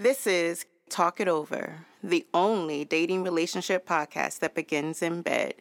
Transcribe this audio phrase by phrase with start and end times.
[0.00, 5.56] This is Talk It Over, the only dating relationship podcast that begins in bed.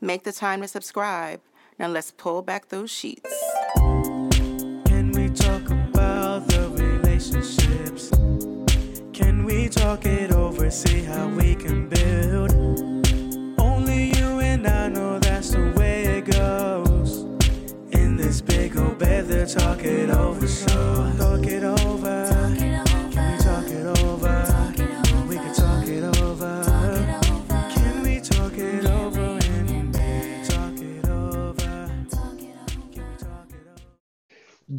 [0.00, 1.40] Make the time to subscribe.
[1.76, 3.28] Now let's pull back those sheets.
[3.74, 8.10] Can we talk about the relationships?
[9.12, 12.52] Can we talk it over, see how we can build?
[13.58, 17.24] Only you and I know that's the way it goes.
[17.90, 21.83] In this big old bed, they talk it over, so talk it over.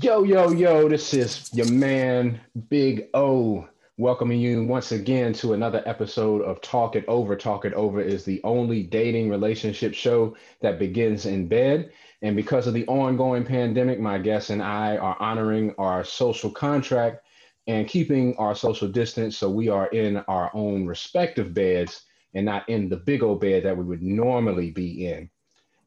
[0.05, 5.81] Yo, yo, yo, this is your man, Big O, welcoming you once again to another
[5.87, 7.35] episode of Talk It Over.
[7.35, 11.91] Talk It Over is the only dating relationship show that begins in bed.
[12.21, 17.25] And because of the ongoing pandemic, my guests and I are honoring our social contract
[17.65, 19.35] and keeping our social distance.
[19.35, 22.03] So we are in our own respective beds
[22.35, 25.31] and not in the big old bed that we would normally be in.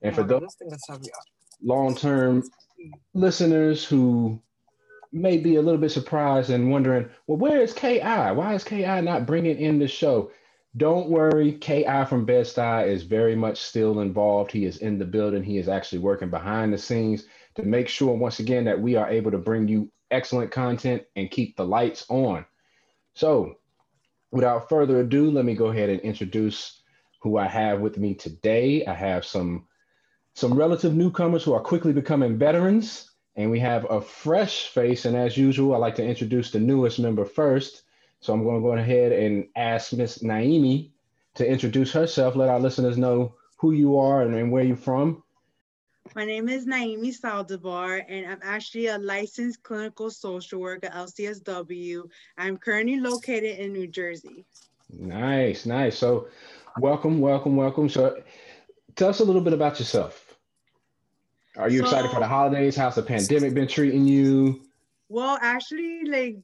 [0.03, 0.57] And for those
[1.63, 2.43] long term
[3.15, 4.41] listeners who
[5.13, 8.01] may be a little bit surprised and wondering, well, where is KI?
[8.01, 10.31] Why is KI not bringing in the show?
[10.77, 14.53] Don't worry, KI from Bed-Stuy is very much still involved.
[14.53, 15.43] He is in the building.
[15.43, 17.25] He is actually working behind the scenes
[17.57, 21.31] to make sure, once again, that we are able to bring you excellent content and
[21.31, 22.45] keep the lights on.
[23.15, 23.55] So,
[24.31, 26.83] without further ado, let me go ahead and introduce
[27.23, 28.87] who I have with me today.
[28.87, 29.67] I have some
[30.39, 35.05] some relative newcomers who are quickly becoming veterans, and we have a fresh face.
[35.05, 37.83] And as usual, I like to introduce the newest member first.
[38.21, 40.91] So I'm going to go ahead and ask Miss Naimi
[41.35, 42.37] to introduce herself.
[42.37, 45.25] Let our listeners know who you are and, and where you're from.
[46.15, 52.09] My name is Naimi Saldivar, and I'm actually a licensed clinical social worker at LCSW.
[52.37, 54.47] I'm currently located in New Jersey.
[54.89, 55.99] Nice, nice.
[55.99, 56.29] So,
[56.79, 57.89] welcome, welcome, welcome.
[57.89, 58.23] So,
[58.95, 60.28] tell us a little bit about yourself.
[61.59, 62.77] Are you excited for the holidays?
[62.77, 64.63] How's the pandemic been treating you?
[65.09, 66.37] Well, actually, like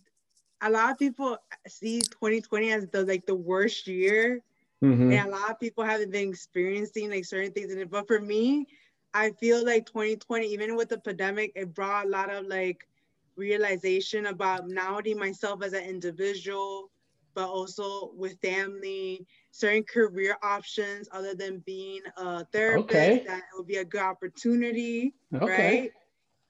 [0.60, 1.38] a lot of people
[1.69, 4.42] see 2020 as the like the worst year,
[4.82, 5.12] Mhm.
[5.12, 7.91] and a lot of people haven't been experiencing like certain things in it.
[7.91, 8.66] But for me,
[9.14, 12.88] I feel like 2020, even with the pandemic, it brought a lot of like
[13.36, 16.91] realization about not only myself as an individual,
[17.34, 23.10] but also with family, certain career options other than being a therapist.
[23.10, 23.24] Okay.
[23.26, 25.46] That it would be a good opportunity, Okay.
[25.46, 25.90] right?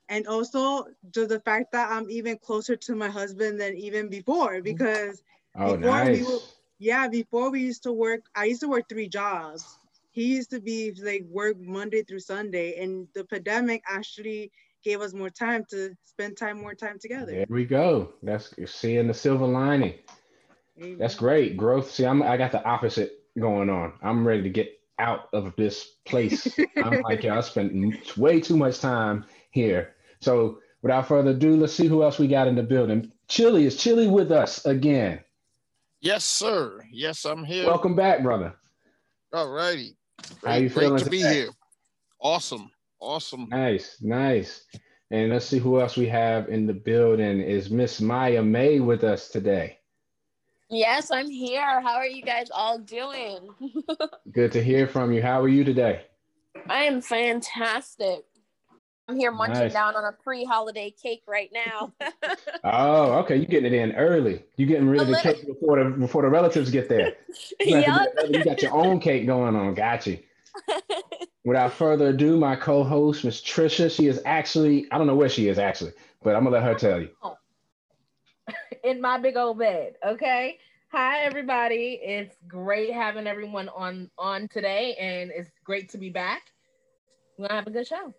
[0.08, 4.62] And also just the fact that I'm even closer to my husband than even before
[4.62, 5.22] because
[5.56, 6.24] Oh, Before we nice.
[6.24, 6.42] were-
[6.78, 9.78] yeah, before we used to work, I used to work three jobs.
[10.10, 14.50] He used to be like work Monday through Sunday, and the pandemic actually
[14.82, 17.32] gave us more time to spend time more time together.
[17.32, 18.14] There we go.
[18.22, 19.94] That's seeing the silver lining.
[20.78, 20.98] Amen.
[20.98, 21.56] That's great.
[21.56, 21.90] Growth.
[21.90, 23.94] See, I'm I got the opposite going on.
[24.02, 26.58] I'm ready to get out of this place.
[26.76, 29.94] I'm like, yeah, I spent way too much time here.
[30.20, 33.12] So without further ado, let's see who else we got in the building.
[33.28, 35.20] Chili is Chili with us again.
[36.00, 36.84] Yes, sir.
[36.90, 37.66] Yes, I'm here.
[37.66, 38.54] Welcome back, brother.
[39.32, 39.96] All righty.
[40.44, 41.34] How you Great, feeling great to be today?
[41.34, 41.50] here.
[42.20, 42.70] Awesome.
[43.00, 43.48] Awesome.
[43.50, 44.64] Nice, nice.
[45.10, 47.40] And let's see who else we have in the building.
[47.40, 49.78] Is Miss Maya May with us today?
[50.70, 51.80] Yes, I'm here.
[51.80, 53.48] How are you guys all doing?
[54.32, 55.22] Good to hear from you.
[55.22, 56.06] How are you today?
[56.68, 58.24] I am fantastic.
[59.06, 59.72] I'm here munching Nice.
[59.74, 61.92] down on a pre-holiday cake right now.
[62.66, 63.36] Oh, okay.
[63.36, 64.42] You're getting it in early.
[64.56, 67.12] You're getting rid of the cake before the before the relatives get there.
[67.60, 68.14] You, yep.
[68.16, 68.30] get.
[68.30, 69.74] You got your own cake going on.
[69.74, 70.18] Got you.
[71.44, 73.94] Without further ado, my co-host, Miss Trisha.
[73.94, 75.92] She is actually, I don't know where she is actually,
[76.22, 77.10] but I'm gonna let her tell you.
[77.22, 77.36] Oh.
[78.84, 79.94] In my big old bed.
[80.06, 80.58] Okay.
[80.92, 81.98] Hi everybody.
[82.02, 86.42] It's great having everyone on on today, and it's great to be back.
[87.36, 88.14] We're gonna have a good show.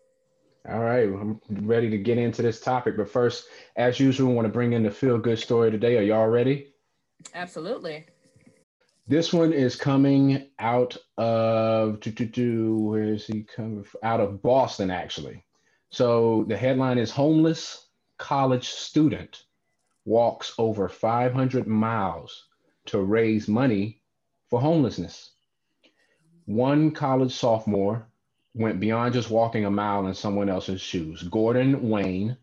[0.67, 2.97] All right, I'm ready to get into this topic.
[2.97, 3.45] But first,
[3.77, 5.97] as usual, I want to bring in the feel good story today.
[5.97, 6.73] Are y'all ready?
[7.35, 8.07] Absolutely.
[9.07, 13.99] This one is coming out of do, do, do, where is he coming from?
[14.01, 15.45] Out of Boston, actually.
[15.91, 17.87] So the headline is homeless
[18.17, 19.43] college student
[20.05, 22.45] walks over 500 miles
[22.85, 24.01] to raise money
[24.49, 25.31] for homelessness.
[26.45, 28.07] One college sophomore
[28.53, 31.23] went beyond just walking a mile in someone else's shoes.
[31.23, 32.37] Gordon Wayne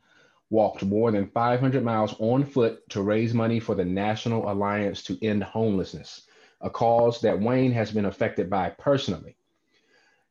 [0.50, 5.24] walked more than 500 miles on foot to raise money for the National Alliance to
[5.24, 6.26] End Homelessness,
[6.60, 9.36] a cause that Wayne has been affected by personally.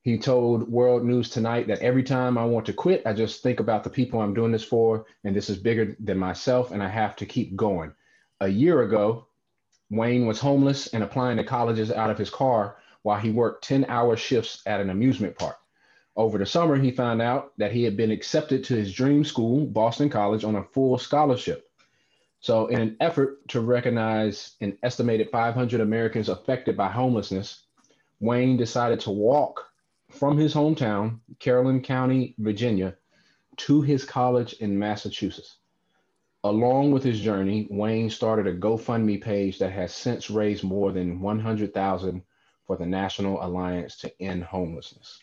[0.04, 3.60] He told World News Tonight that every time I want to quit, I just think
[3.60, 6.88] about the people I'm doing this for, and this is bigger than myself, and I
[6.88, 7.94] have to keep going.
[8.40, 9.28] a year ago,
[9.92, 13.86] Wayne was homeless and applying to colleges out of his car while he worked 10
[13.86, 15.58] hour shifts at an amusement park.
[16.16, 19.68] Over the summer, he found out that he had been accepted to his dream school,
[19.68, 21.70] Boston College, on a full scholarship.
[22.40, 27.66] So, in an effort to recognize an estimated 500 Americans affected by homelessness,
[28.20, 29.71] Wayne decided to walk
[30.12, 32.96] from his hometown, Caroline County, Virginia,
[33.58, 35.58] to his college in Massachusetts.
[36.44, 41.22] Along with his journey, Wayne started a GoFundMe page that has since raised more than
[41.22, 42.24] 100,000
[42.66, 45.20] for the National Alliance to End Homelessness.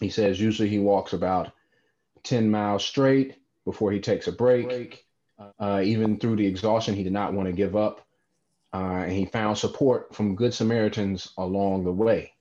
[0.00, 1.52] He says usually he walks about
[2.22, 5.04] 10 miles straight before he takes a break.
[5.58, 8.06] Uh, even through the exhaustion, he did not want to give up.
[8.72, 12.32] Uh, and he found support from Good Samaritans along the way.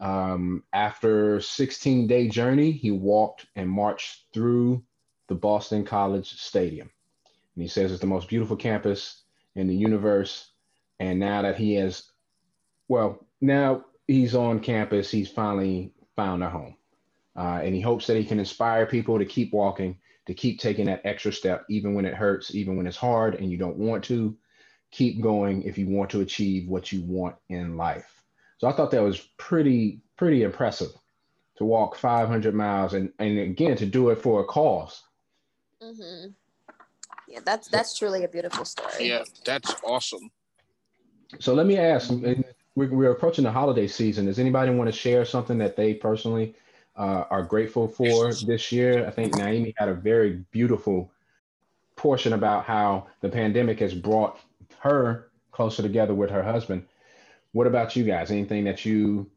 [0.00, 4.82] Um, after 16 day journey, he walked and marched through
[5.28, 6.90] the Boston College Stadium.
[7.54, 9.22] And he says it's the most beautiful campus
[9.54, 10.52] in the universe.
[11.00, 12.04] And now that he has,
[12.88, 16.76] well, now he's on campus, he's finally found a home.
[17.36, 20.86] Uh, and he hopes that he can inspire people to keep walking, to keep taking
[20.86, 24.04] that extra step, even when it hurts, even when it's hard and you don't want
[24.04, 24.36] to.
[24.90, 28.17] Keep going if you want to achieve what you want in life.
[28.58, 30.90] So I thought that was pretty, pretty impressive
[31.56, 35.02] to walk 500 miles and, and again, to do it for a cause.
[35.82, 36.30] Mm-hmm.
[37.28, 39.08] Yeah, that's that's truly a beautiful story.
[39.08, 40.30] Yeah, that's awesome.
[41.40, 42.10] So let me ask,
[42.74, 44.26] we're, we're approaching the holiday season.
[44.26, 46.54] Does anybody want to share something that they personally
[46.96, 49.06] uh, are grateful for this year?
[49.06, 51.12] I think Naomi had a very beautiful
[51.96, 54.40] portion about how the pandemic has brought
[54.78, 56.86] her closer together with her husband.
[57.52, 58.30] What about you guys?
[58.30, 59.30] Anything that you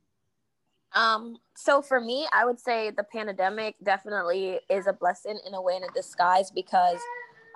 [0.94, 5.62] Um, so for me, I would say the pandemic definitely is a blessing in a
[5.62, 7.00] way in a disguise because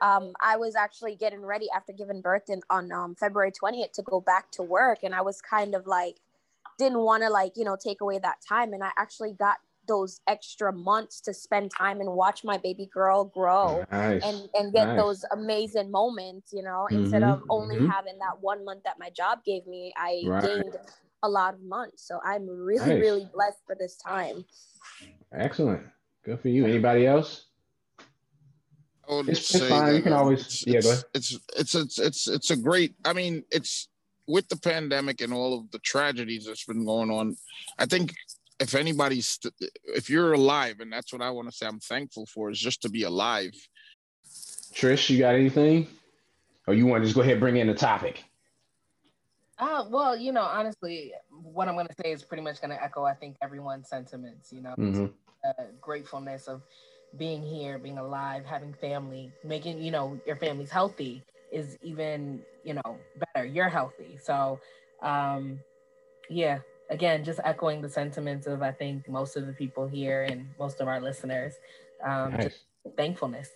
[0.01, 4.01] um, I was actually getting ready after giving birth in, on um, February 20th to
[4.03, 4.99] go back to work.
[5.03, 6.17] And I was kind of like,
[6.77, 8.73] didn't want to like, you know, take away that time.
[8.73, 9.57] And I actually got
[9.87, 14.23] those extra months to spend time and watch my baby girl grow nice.
[14.23, 14.97] and, and get Nice.
[14.99, 17.89] those amazing moments, you know, instead Mhm, of only mhm.
[17.89, 20.43] having that one month that my job gave me, I Right.
[20.43, 20.75] gained
[21.23, 22.03] a lot of months.
[22.07, 23.01] So I'm really, Nice.
[23.01, 24.45] really blessed for this time.
[25.31, 25.85] excellent?
[26.23, 26.65] Good for you.
[26.65, 27.45] Anybody else?
[29.07, 29.95] I would It's- it's fine.
[29.95, 32.95] You can always- it's, yeah, go it's, it's it's it's it's it's a great.
[33.05, 33.87] I mean, it's
[34.27, 37.37] with the pandemic and all of the tragedies that's been going on.
[37.77, 38.15] I think
[38.59, 39.53] if anybody's st-
[39.83, 42.81] if you're alive, and that's what I want to say, I'm thankful for is just
[42.83, 43.53] to be alive.
[44.73, 45.87] Trish, you got anything?
[46.67, 48.23] Or you want to just go ahead and bring in the topic?
[49.57, 52.83] Uh, well, you know, honestly, what I'm going to say is pretty much going to
[52.83, 55.13] echo, I think, everyone's sentiments, you know, Mhm.
[55.45, 56.61] uh, gratefulness of
[57.17, 62.73] being here, being alive, having family, making, you know, your family's healthy is even, you
[62.73, 62.99] know,
[63.33, 63.45] better.
[63.45, 64.17] You're healthy.
[64.17, 64.59] So,
[65.01, 65.63] um,
[66.27, 66.59] yeah,
[66.89, 70.81] again, just echoing the sentiments of, I think, most of the people here and most
[70.81, 71.53] of our listeners.
[72.03, 72.43] Um, Nice.
[72.43, 73.49] just thankfulness.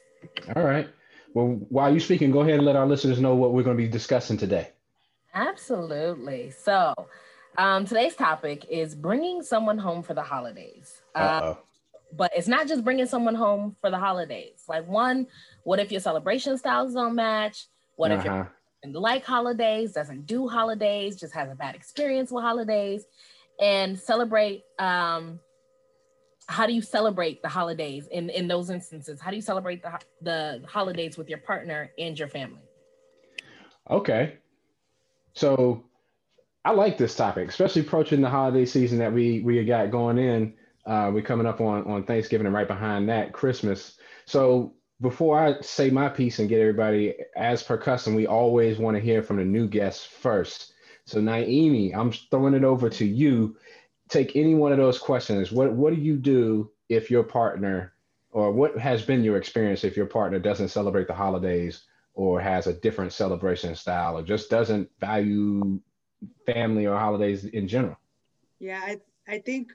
[0.55, 0.89] All right.
[1.33, 3.83] Well, while you're speaking, go ahead and let our listeners know what we're going to
[3.83, 4.69] be discussing today.
[5.33, 6.49] Absolutely.
[6.51, 6.93] So,
[7.57, 11.01] um, today's topic is bringing someone home for the holidays.
[11.13, 11.55] Uh,
[12.15, 14.63] but it's not just bringing someone home for the holidays.
[14.67, 15.27] Like, one,
[15.63, 17.67] what if your celebration styles don't match?
[17.95, 18.45] What if Uh-huh.
[18.85, 23.05] Like holidays, doesn't do holidays, just has a bad experience with holidays?
[23.59, 24.63] And celebrate.
[24.77, 25.39] Um,
[26.47, 29.21] how do you celebrate the holidays in in those instances?
[29.21, 32.61] How do you celebrate the the holidays with your partner and your family?
[33.89, 34.37] Okay.
[35.33, 35.85] So
[36.65, 40.53] I like this topic, especially approaching the holiday season that we we got going in.
[40.85, 43.97] Uh, we're coming up on on Thanksgiving and right behind that Christmas.
[44.25, 48.97] So before I say my piece and get everybody, as per custom, we always want
[48.97, 50.73] to hear from the new guests first.
[51.05, 53.55] So Naimi, I'm throwing it over to you.
[54.09, 55.51] Take any one of those questions.
[55.51, 57.93] What what do you do if your partner,
[58.31, 62.67] or what has been your experience if your partner doesn't celebrate the holidays or has
[62.67, 65.79] a different celebration style or just doesn't value
[66.45, 67.97] family or holidays in general.
[68.59, 69.71] Yeah, I, I think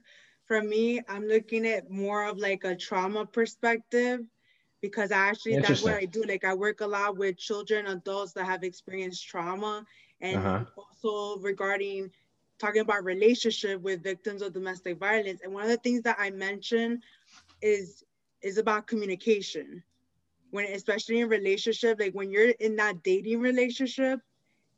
[0.46, 4.20] for me, I'm looking at more of like a trauma perspective
[4.84, 6.24] because I actually that's what I do.
[6.24, 9.84] Like I work a lot with children, adults that have experienced trauma,
[10.20, 10.64] and Uh-huh.
[10.76, 12.10] also regarding
[12.58, 15.40] talking about relationship with victims of domestic violence.
[15.42, 17.02] And one of the things that I mentioned
[17.62, 18.04] is
[18.42, 19.82] is about communication.
[20.50, 24.20] When especially in relationship, like when you're in that dating relationship,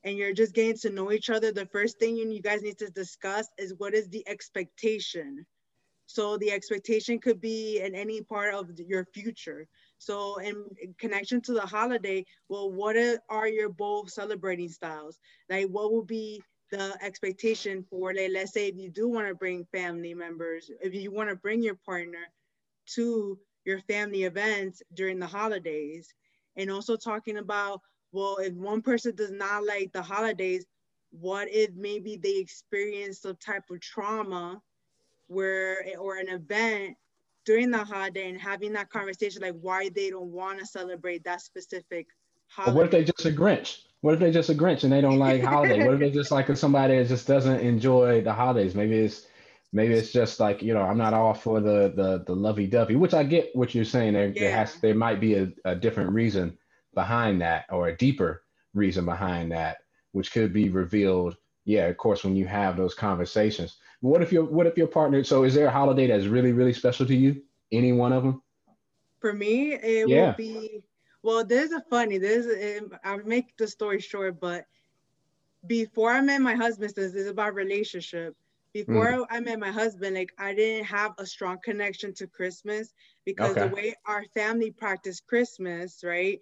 [0.04, 2.90] and you're just getting to know each other, the first thing you guys need to
[2.90, 5.46] discuss is what is the expectation.
[6.06, 9.68] So the expectation could be in any part of your future.
[9.98, 10.64] So in,
[10.98, 12.96] connection to the holiday, well, what
[13.28, 15.18] are, your both celebrating styles?
[15.48, 19.34] Like what will be the expectation for like let's say if you do want to
[19.34, 22.26] bring family members, if you want to bring your partner
[22.94, 26.12] to your family events during the holidays,
[26.56, 27.80] and also talking about
[28.12, 30.64] well, if one person does not like the holidays,
[31.10, 34.60] what if maybe they experience some type of trauma
[35.28, 36.96] where or an event
[37.46, 41.40] during the holiday and having that conversation like why they don't want to celebrate that
[41.40, 42.08] specific
[42.48, 42.72] holiday.
[42.72, 43.82] Or what if they just a Grinch?
[44.02, 45.84] What if they just a Grinch and they don't like holiday?
[45.84, 48.74] what if they just like somebody that just doesn't enjoy the holidays?
[48.74, 49.26] Maybe it's
[49.72, 52.96] maybe it's just like you know I'm not all for the the the lovey dovey,
[52.96, 54.12] which I get what you're saying.
[54.12, 54.40] There, yeah.
[54.40, 56.58] there has there might be a, a different reason
[56.94, 58.42] behind that or a deeper
[58.74, 59.78] reason behind that,
[60.12, 61.36] which could be revealed.
[61.66, 63.76] Yeah, of course, when you have those conversations.
[64.00, 65.22] What if your what if your partner?
[65.24, 67.42] So is there a holiday that's really really special to you?
[67.72, 68.42] Any one of them?
[69.20, 70.28] For me, it yeah.
[70.28, 70.82] will be.
[71.22, 72.18] Well, there's a funny.
[72.18, 72.46] There's
[73.04, 74.64] I'll make the story short, but
[75.66, 78.36] before I met my husband, this is about relationship.
[78.72, 79.26] Before mm.
[79.30, 82.92] I met my husband, like I didn't have a strong connection to Christmas
[83.24, 83.66] because okay.
[83.66, 86.38] the way our family practiced Christmas, right?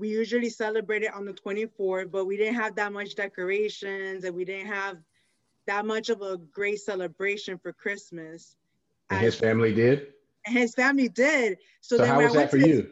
[0.00, 4.34] We usually celebrate it on the 24th, but we didn't have that much decorations and
[4.34, 4.96] we didn't have
[5.66, 8.56] that much of a great celebration for Christmas.
[9.10, 10.08] And his family did?
[10.46, 11.58] And his family did.
[11.82, 12.90] So, so then how was that for you?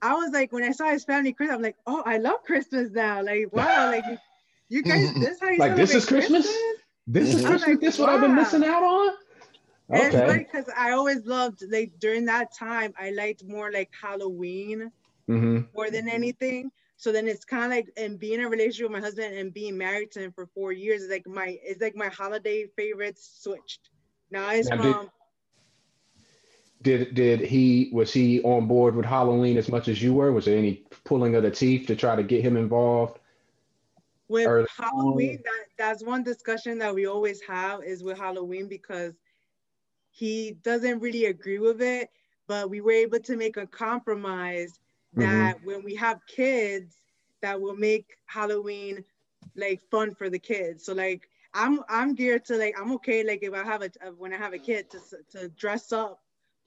[0.00, 2.90] I was like, when I saw his family Christmas, I'm like, oh, I love Christmas
[2.92, 3.22] now.
[3.22, 4.04] Like, wow, like
[4.68, 5.20] you guys, mm-hmm.
[5.20, 6.46] this is how you like this is Christmas?
[6.46, 6.82] Christmas?
[7.08, 7.68] This is Christmas.
[7.68, 8.06] Like, this wow.
[8.06, 9.14] what I've been missing out on.
[9.88, 10.38] Okay.
[10.38, 14.90] because I always loved like during that time I liked more like Halloween
[15.28, 15.60] mm-hmm.
[15.74, 16.70] more than anything.
[16.98, 19.52] So then it's kind of like and being in a relationship with my husband and
[19.52, 23.38] being married to him for four years is like my it's like my holiday favorites
[23.42, 23.90] switched.
[24.30, 25.10] Now it's now from
[26.82, 30.32] did, did did he was he on board with Halloween as much as you were?
[30.32, 33.18] Was there any pulling of the teeth to try to get him involved?
[34.28, 39.14] With Halloween, that, that's one discussion that we always have is with Halloween because
[40.10, 42.10] he doesn't really agree with it,
[42.48, 44.80] but we were able to make a compromise.
[45.16, 45.66] That mm-hmm.
[45.66, 46.96] when we have kids
[47.42, 49.04] that will make Halloween
[49.54, 50.84] like fun for the kids.
[50.84, 54.32] So like I'm I'm geared to like I'm okay like if I have a when
[54.32, 55.00] I have a kid to
[55.32, 56.20] to dress up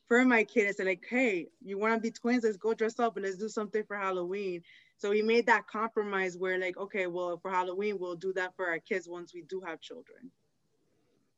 [0.08, 3.00] for my kid and say like hey you want to be twins let's go dress
[3.00, 4.62] up and let's do something for Halloween.
[4.98, 8.68] So we made that compromise where like okay well for Halloween we'll do that for
[8.68, 10.32] our kids once we do have children.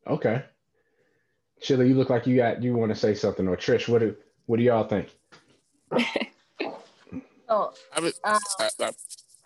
[0.07, 0.43] Okay.
[1.61, 4.15] Sheila, you look like you got you want to say something or Trish, what do
[4.45, 5.09] what do y'all think?
[7.51, 8.91] So, I was, um, I, I,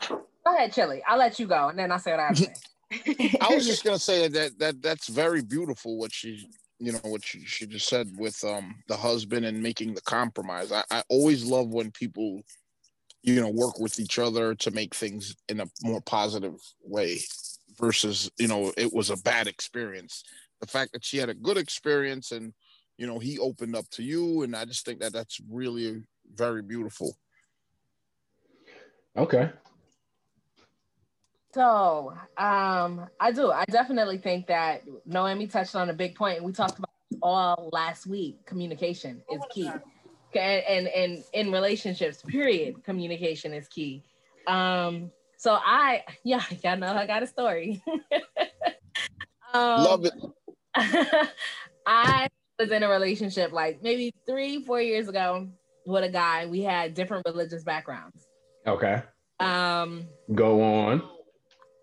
[0.09, 1.01] go ahead, Chili.
[1.07, 3.37] I'll let you go, and then I'll say what I have to say.
[3.41, 6.47] I was just gonna say that that that's very beautiful what she
[6.77, 10.71] you know what she, she just said with um the husband and making the compromise.
[10.71, 12.43] I, I always love when people
[13.23, 17.17] you know work with each other to make things in a more positive way
[17.79, 20.23] versus you know it was a bad experience.
[20.61, 22.53] The fact that she had a good experience and
[22.99, 26.03] you know he opened up to you and I just think that that's really
[26.35, 27.17] very beautiful.
[29.17, 29.49] Okay.
[31.53, 33.49] So um, I do.
[33.51, 36.89] I definitely think that Noemi touched on a big point, and we talked about
[37.21, 38.45] all last week.
[38.45, 39.71] Communication is key,
[40.33, 44.03] and and, and in relationships, period, communication is key.
[44.47, 47.81] Um, so I, yeah, y'all know I got a story.
[49.53, 50.13] um, Love it.
[51.85, 52.27] I
[52.59, 55.47] was in a relationship like maybe three, four years ago
[55.85, 56.47] with a guy.
[56.47, 58.24] We had different religious backgrounds.
[58.67, 59.03] Okay.
[59.39, 61.03] Um, Go on.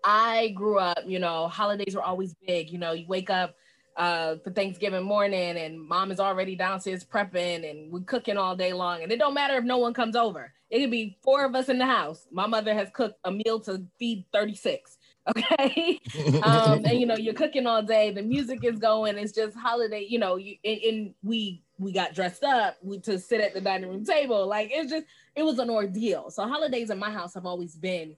[0.03, 2.69] I grew up, you know, holidays were always big.
[2.69, 3.55] You know, you wake up
[3.95, 8.73] uh, for Thanksgiving morning and mom is already downstairs prepping and we're cooking all day
[8.73, 9.03] long.
[9.03, 10.51] And it don't matter if no one comes over.
[10.69, 12.27] It could be four of us in the house.
[12.31, 14.97] My mother has cooked a meal to feed 36.
[15.25, 16.01] Okay.
[16.43, 20.05] um, and you know, you're cooking all day, the music is going, it's just holiday,
[20.05, 23.61] you know, you and, and we we got dressed up we, to sit at the
[23.61, 24.47] dining room table.
[24.47, 26.29] Like it's just it was an ordeal.
[26.29, 28.15] So holidays in my house have always been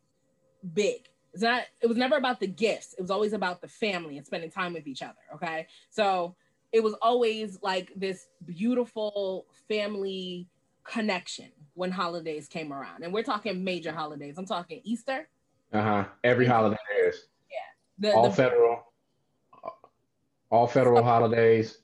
[0.73, 1.07] big.
[1.33, 2.93] It's not, it was never about the gifts.
[2.97, 5.15] It was always about the family and spending time with each other.
[5.33, 5.67] Okay.
[5.89, 6.35] So
[6.71, 10.47] it was always like this beautiful family
[10.83, 13.03] connection when holidays came around.
[13.03, 14.37] And we're talking major holidays.
[14.37, 15.27] I'm talking Easter.
[15.73, 16.05] Uh-huh.
[16.23, 17.15] Every holiday is.
[17.51, 18.09] Yeah.
[18.09, 18.93] The, all the, federal.
[20.49, 21.79] All federal so, holidays.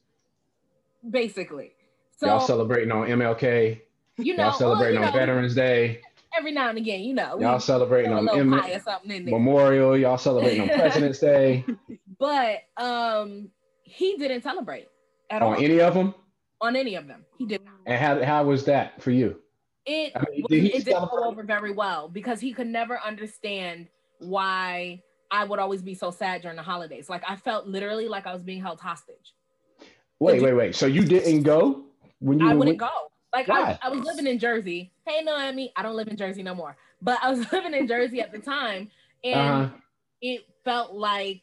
[1.10, 1.74] Basically.
[2.18, 3.82] So y'all celebrating on MLK.
[4.18, 6.02] You know, y'all celebrating well, you on Veterans Day.
[6.38, 9.98] Every now and again, you know, y'all celebrating on M- Memorial.
[9.98, 11.66] Y'all celebrating on President's Day.
[12.20, 13.50] But um,
[13.84, 14.88] he didn't celebrate
[15.30, 15.64] at on all.
[15.64, 16.14] any of them.
[16.62, 17.74] On any of them, he did not.
[17.88, 19.42] And how how was that for you?
[19.86, 23.88] it I mean, did it didn't go over very well because he could never understand
[24.20, 27.10] why I would always be so sad during the holidays.
[27.10, 29.34] Like I felt literally like I was being held hostage.
[30.22, 30.76] Wait, wait, wait.
[30.76, 31.84] So you didn't go
[32.20, 32.90] when you I wouldn't with- go.
[33.34, 34.92] Like I, I was living in Jersey.
[35.08, 36.76] Hey Noemi, I don't live in Jersey no more.
[37.02, 38.90] But I was living in Jersey at the time,
[39.24, 39.70] and Uh-huh.
[40.22, 41.42] it felt like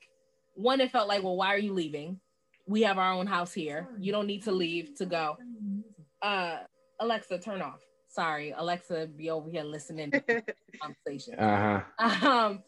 [0.55, 2.21] one, it felt like, well, why are you leaving?
[2.67, 3.89] We have our own house here.
[3.99, 5.39] You don't need to leave to go.
[6.23, 6.59] Uh
[7.01, 7.81] Alexa, turn off.
[8.09, 10.43] Sorry, Alexa be over here listening to the
[10.83, 11.35] conversation.
[11.37, 12.29] Uh-huh.
[12.29, 12.63] Um,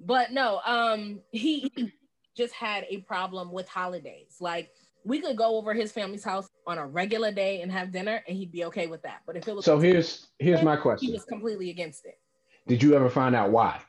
[0.00, 1.92] but no, um, he, he
[2.36, 4.36] just had a problem with holidays.
[4.40, 4.70] Like
[5.04, 8.36] we could go over his family's house on a regular day and have dinner, and
[8.36, 9.20] he'd be okay with that.
[9.26, 11.08] But if it was So here's here's my question.
[11.08, 12.18] he was completely against it.
[12.66, 13.80] Did you ever find out why?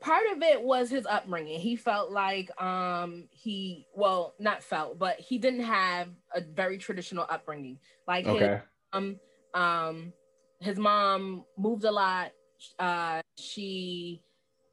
[0.00, 1.60] Part of it was his upbringing.
[1.60, 7.26] He felt like um he well not felt, but he didn't have a very traditional
[7.28, 7.78] upbringing.
[8.08, 8.60] Like his
[8.92, 9.20] um
[9.54, 10.12] um
[10.58, 12.32] his mom moved a lot
[12.78, 14.22] uh she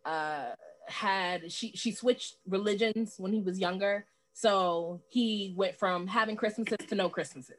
[0.06, 0.52] uh
[0.88, 4.06] had she she switched religions when he was younger
[4.38, 7.58] so he went from having christmases to no christmases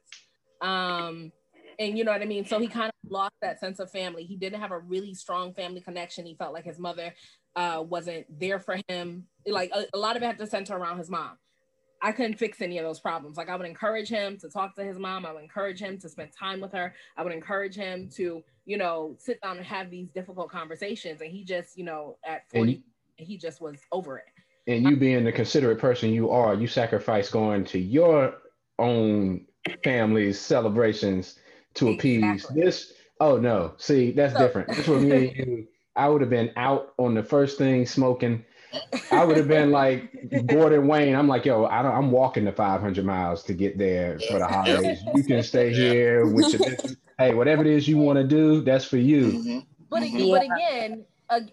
[0.60, 1.32] um
[1.80, 4.22] and you know what i mean so he kind of lost that sense of family
[4.22, 7.12] he didn't have a really strong family connection he felt like his mother
[7.56, 10.98] uh wasn't there for him like a, a lot of it had to center around
[10.98, 11.36] his mom
[12.00, 13.36] I couldn't fix any of those problems.
[13.36, 15.26] Like I would encourage him to talk to his mom.
[15.26, 16.94] I would encourage him to spend time with her.
[17.16, 21.20] I would encourage him to, you know, sit down and have these difficult conversations.
[21.20, 22.82] And he just, you know, at And 40,
[23.16, 24.26] he just was over it.
[24.68, 28.34] And you being the considerate person you are, you sacrifice going to your
[28.78, 29.46] own
[29.82, 31.38] family's celebrations
[31.74, 32.62] to appease Exactly.
[32.62, 32.92] this.
[33.20, 34.68] Oh no, see, that's So- different.
[34.68, 35.68] This was me and you.
[35.96, 38.44] I would have been out on the first thing smoking.
[39.10, 40.12] I would have been like
[40.46, 41.16] Gordon Wayne.
[41.16, 44.46] I'm like, yo, I don't, I'm walking the 500 miles to get there for the
[44.46, 45.00] holidays.
[45.16, 46.76] You can stay here with your,
[47.18, 49.22] hey, whatever it is you want to do, that's for you.
[49.32, 49.66] Mhm.
[49.90, 50.30] But, Mhm.
[50.30, 51.04] but again, ag-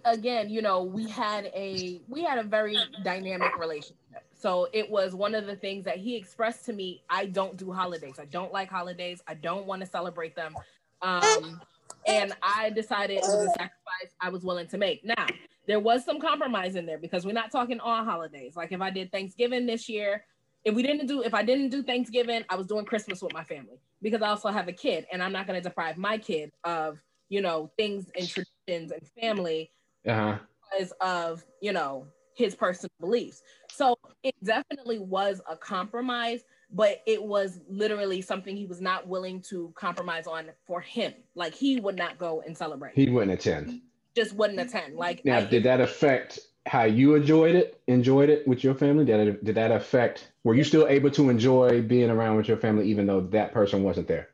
[0.05, 3.97] again, you know, we had a we had a very dynamic relationship.
[4.33, 7.03] So it was one of the things that he expressed to me.
[7.09, 8.15] I don't do holidays.
[8.19, 9.21] I don't like holidays.
[9.27, 10.55] I don't want to celebrate them.
[11.01, 11.61] Um,
[12.07, 15.03] and I decided it was a sacrifice I was willing to make.
[15.03, 15.27] Now
[15.67, 18.55] there was some compromise in there because we're not talking all holidays.
[18.55, 20.25] Like if I did Thanksgiving this year,
[20.63, 23.43] if we didn't do if I didn't do Thanksgiving, I was doing Christmas with my
[23.43, 26.51] family because I also have a kid and I'm not going to deprive my kid
[26.63, 26.97] of
[27.29, 29.71] you know things and traditions and family
[30.07, 30.37] Uh-huh.
[30.71, 33.41] because of you know his personal beliefs.
[33.71, 39.41] So it definitely was a compromise, but it was literally something he was not willing
[39.43, 41.13] to compromise on for him.
[41.35, 42.93] Like he would not go and celebrate.
[42.93, 43.79] He wouldn't attend.
[44.15, 44.95] just wouldn't attend.
[44.95, 47.79] Like Now, I- did that affect how you enjoyed it?
[47.87, 49.05] Enjoyed it with your family?
[49.05, 50.31] Did it, did that affect?
[50.43, 53.81] Were you still able to enjoy being around with your family even though that person
[53.83, 54.29] wasn't there?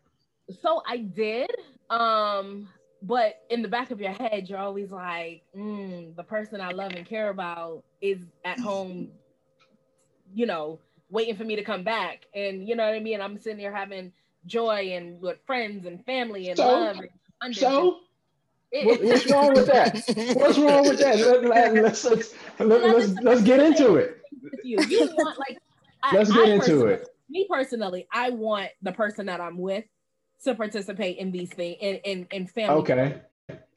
[0.61, 1.51] So I did.
[1.91, 2.67] Um,
[3.01, 6.91] but in the back of your head, you're always like, mm, the person I love
[6.93, 9.09] and care about is at home,
[10.33, 12.27] you know, waiting for me to come back.
[12.35, 13.21] And you know what I mean?
[13.21, 14.11] I'm sitting here having
[14.45, 16.97] joy and with friends and family and So- love.
[17.41, 17.55] And.
[17.55, 17.97] So,
[18.83, 19.95] what, what's wrong with that?
[20.35, 21.17] What's wrong with that?
[21.19, 24.21] Let, let, let's, let's, let, let's, let's get into it.
[24.63, 24.79] you.
[24.87, 25.57] You want like
[26.13, 27.07] Let's get I into it.
[27.29, 29.85] Me personally, I want the person that I'm with
[30.43, 32.79] to participate in these things in in, in family.
[32.81, 33.21] Okay.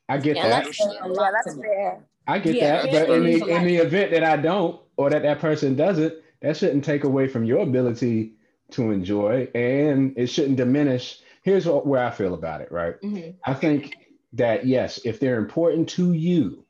[0.08, 0.64] I get Yeah, that.
[0.64, 0.92] that's fair.
[0.92, 2.04] Yeah, that's fair.
[2.26, 2.90] I get Yeah, that.
[2.90, 6.14] But in really the, in the event that I don't or that that person doesn't,
[6.42, 8.34] that shouldn't take away from your ability
[8.72, 11.20] to enjoy and it shouldn't diminish.
[11.42, 13.00] Here's what, where I feel about it, right?
[13.02, 13.34] Mhm.
[13.44, 13.96] I think
[14.34, 16.64] that yes, if they're important to you,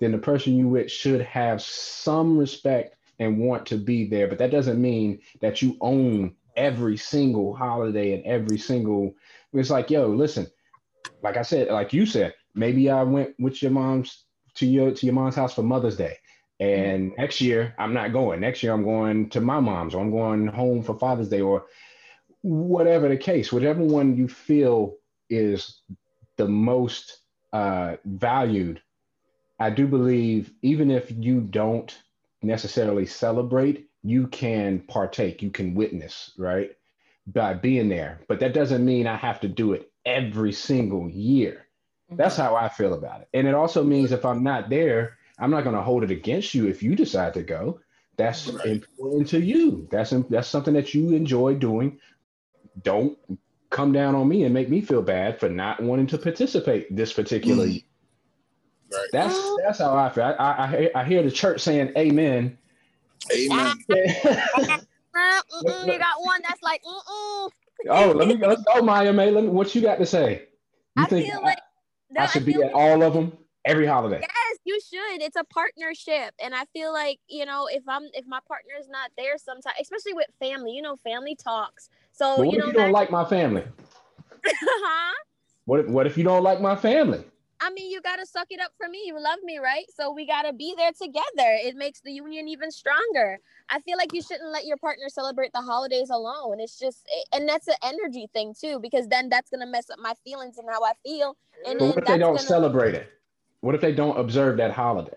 [0.00, 4.28] then the person you with should have some respect and want to be there.
[4.28, 9.14] But that doesn't mean that you own every single holiday and every single.
[9.52, 10.46] It's like, yo, listen,
[11.22, 15.06] like I said, like you said, maybe I went with your mom's to your to
[15.06, 16.16] your mom's house for Mother's Day.
[16.58, 18.40] And next year I'm not going.
[18.40, 21.66] Next year I'm going to my mom's or I'm going home for Father's Day or
[22.42, 24.96] whatever the case, whatever one you feel
[25.28, 25.80] is
[26.36, 27.18] the most
[27.52, 28.80] uh, valued,
[29.58, 31.96] I do believe even if you don't
[32.42, 36.70] necessarily celebrate, you can partake, you can witness, right?
[37.26, 38.20] By being there.
[38.28, 41.66] But that doesn't mean I have to do it every single year.
[42.12, 43.28] That's how I feel about it.
[43.34, 46.54] And it also means if I'm not there, I'm not going to hold it against
[46.54, 47.80] you if you decide to go.
[48.16, 48.66] That's Right.
[48.66, 49.88] important to you.
[49.90, 51.98] That's that's something that you enjoy doing.
[52.82, 53.18] Don't
[53.70, 57.12] come down on me and make me feel bad for not wanting to participate this
[57.12, 57.72] particular Mhm.
[57.72, 57.82] year.
[58.92, 59.08] Right.
[59.12, 60.24] That's that's how I feel.
[60.24, 62.56] I, I I hear the church saying amen.
[63.32, 63.76] Amen.
[65.16, 67.50] Mm-mm, you got one that's like, mm-mm.
[67.88, 69.30] oh, let me let's go, Maya May.
[69.30, 70.42] Let me, what you got to say?
[70.96, 71.58] You I think feel I- like
[72.10, 73.32] no, I should be feel at all of them
[73.64, 74.20] every holiday?
[74.20, 75.22] Yes, you should.
[75.22, 78.88] It's a partnership, and I feel like you know if I'm if my partner is
[78.88, 81.88] not there, sometimes, especially with family, you know, family talks.
[82.12, 83.64] So what you if know, you don't like my family?
[84.46, 85.14] huh?
[85.64, 87.24] What if, what if you don't like my family?
[87.60, 89.02] I mean, you gotta suck it up for me.
[89.06, 89.86] You love me, right?
[89.94, 91.22] So we gotta be there together.
[91.38, 93.38] It makes the union even stronger.
[93.70, 96.60] I feel like you shouldn't let your partner celebrate the holidays alone.
[96.60, 100.14] It's just, and that's an energy thing too, because then that's gonna mess up my
[100.24, 101.36] feelings and how I feel.
[101.66, 103.08] And But then what if they don't gonna- celebrate it?
[103.60, 105.16] What if they don't observe that holiday?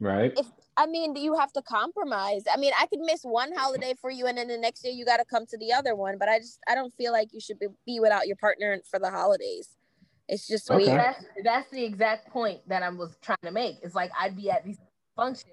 [0.00, 0.32] Right?
[0.38, 2.42] If I mean, you have to compromise.
[2.52, 5.04] I mean, I could miss one holiday for you, and then the next year you
[5.04, 6.18] got to come to the other one.
[6.18, 8.98] But I just, I don't feel like you should be, be without your partner for
[8.98, 9.68] the holidays.
[10.28, 10.86] It's just Okay.
[10.86, 10.98] weird.
[11.00, 13.76] That's that's the exact point that I was trying to make.
[13.82, 14.78] It's like I'd be at these
[15.16, 15.50] functions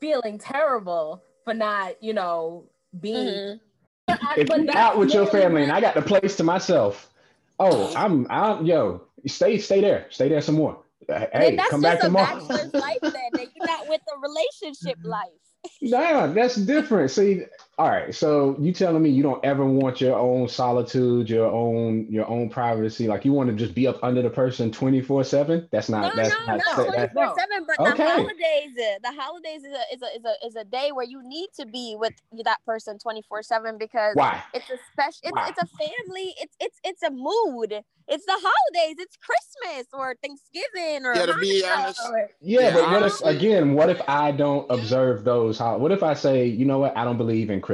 [0.00, 2.64] feeling terrible for not, you know,
[3.00, 3.26] being.
[3.28, 3.60] Mhm.
[4.08, 7.12] I- if you're out with your family and I got the place to myself,
[7.60, 8.64] oh, I'm out.
[8.66, 10.82] Yo, stay, stay there, stay there some more.
[11.08, 12.46] Hey, then that's come just back a tomorrow.
[12.48, 12.98] bachelor's life.
[13.02, 15.28] Then that you're not with the relationship life.
[15.82, 17.10] Nah, that's different.
[17.10, 17.42] See,
[17.80, 18.14] all right.
[18.14, 22.50] So you telling me you don't ever want your own solitude, your own your own
[22.50, 23.08] privacy?
[23.08, 25.66] Like you want to just be up under the person twenty four seven?
[25.72, 26.02] That's not.
[26.14, 26.76] no, that's not not.
[26.76, 26.84] no.
[26.84, 27.34] 24 no.
[27.38, 28.04] 7 But Okay.
[28.04, 28.70] the holidays,
[29.02, 31.64] the holidays is a is a is a is a day where you need to
[31.64, 32.12] be with
[32.44, 34.42] that person twenty four seven because why?
[34.52, 35.20] It's a special.
[35.22, 35.46] It's, Wow.
[35.48, 36.34] it's a family.
[36.38, 37.80] It's it's it's a mood.
[38.12, 38.96] It's the holidays.
[38.98, 43.20] It's Christmas or Thanksgiving or Yeah, to be honest- or- Yeah, Yeah, but what if
[43.24, 43.74] again?
[43.74, 45.58] What if I don't observe those?
[45.58, 46.96] hol- What if I say, you know what?
[46.96, 47.69] I don't believe in Christmas.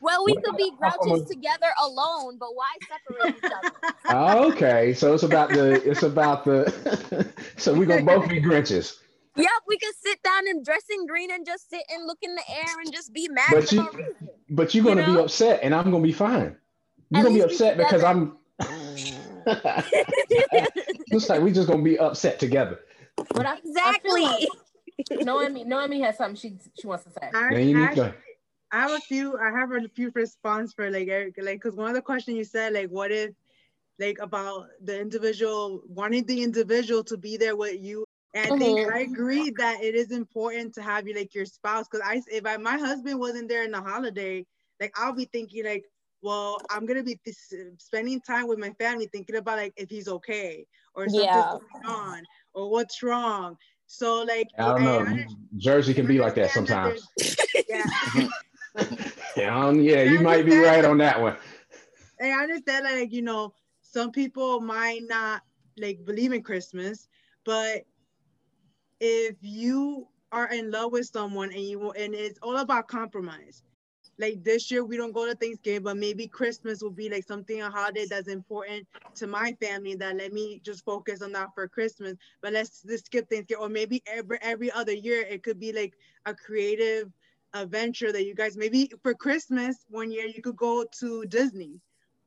[0.00, 3.72] Well, we What could be about- grouches together alone, but why separate each other?
[4.12, 5.74] Oh, okay, so it's about the.
[5.88, 7.28] It's about the.
[7.56, 8.98] so we're gonna both be Grinches.
[9.36, 12.34] Yep, we could sit down and dress in green and just sit and look in
[12.34, 13.88] the air and just be mad But you,
[14.50, 16.56] but you're gonna You be upset, and I'm gonna be fine.
[17.10, 18.02] You're At gonna be least be upset because.
[18.02, 18.36] I'm.
[21.12, 22.80] Looks like we just gonna be upset together.
[23.16, 24.24] But I, exactly.
[24.24, 24.48] I feel
[25.18, 27.30] like Noemi, Noemi has something she she wants to say.
[27.34, 27.68] I, Then
[28.72, 28.78] you need actually, to.
[28.78, 29.38] I have a few.
[29.38, 32.44] I have a few response for like Eric, like because one of the questions you
[32.44, 33.30] said, like, what if,
[33.98, 38.04] like, about the individual wanting the individual to be there with you.
[38.34, 38.92] And I think Mhm.
[38.94, 41.86] I agree that it is important to have you like your spouse.
[41.90, 44.46] Because I, if I, my husband wasn't there in the holiday,
[44.80, 45.84] like I'll be thinking like,
[46.22, 50.06] well, I'm gonna be this, spending time with my family, thinking about like if he's
[50.06, 51.50] okay or something's Yeah.
[51.50, 52.22] going on
[52.54, 53.56] or what's wrong.
[53.86, 55.00] So like, I don't know.
[55.00, 57.08] under- Jersey can be like that sometimes.
[57.16, 57.36] there's-
[57.68, 58.28] yeah.
[59.36, 61.36] Yeah, um, yeah, you might be right on that one.
[62.18, 65.42] And I understand like, you know, some people might not
[65.78, 67.08] like believe in Christmas,
[67.44, 67.84] but
[69.00, 73.62] if you are in love with someone and you and it's all about compromise.
[74.18, 77.62] Like this year we don't go to Thanksgiving, but maybe Christmas will be like something
[77.62, 81.66] a holiday that's important to my family that let me just focus on that for
[81.68, 82.16] Christmas.
[82.42, 85.94] But let's just skip Thanksgiving, or maybe every every other year it could be like
[86.26, 87.10] a creative
[87.54, 91.80] adventure that you guys maybe for Christmas one year you could go to Disney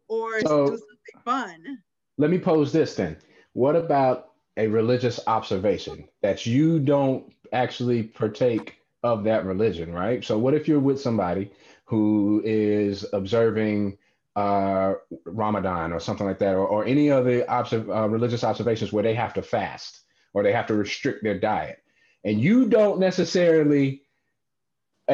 [0.08, 1.84] or So- do something fun.
[2.18, 3.18] Let me pose this then.
[3.54, 10.24] What about a religious observation that you don't actually partake of that religion, right?
[10.24, 11.52] So, what if you're with somebody
[11.86, 13.98] who is observing
[14.36, 14.94] uh,
[15.26, 19.14] Ramadan or something like that, or, or any other observ- uh, religious observations where they
[19.14, 20.02] have to fast
[20.34, 21.84] or they have to restrict their diet,
[22.24, 24.02] and you don't necessarily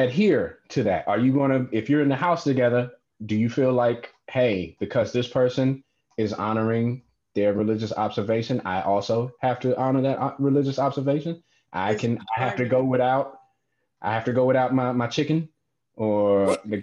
[0.00, 1.06] adhere to that?
[1.08, 2.90] Are you going to, if you're in the house together,
[3.26, 5.84] do you feel like, hey, because this person
[6.16, 7.02] is honoring
[7.34, 11.42] their religious observation, I also have to honor that uh, religious observation.
[11.72, 12.18] I can.
[12.36, 13.38] I have to go without.
[14.02, 15.48] I have to go without my my chicken,
[15.94, 16.82] or the,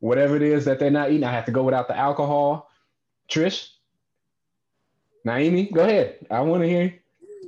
[0.00, 1.24] whatever it is that they're not eating.
[1.24, 2.68] I have to go without the alcohol.
[3.30, 3.68] Trish,
[5.24, 6.26] Naomi, go ahead.
[6.30, 7.00] I want to hear.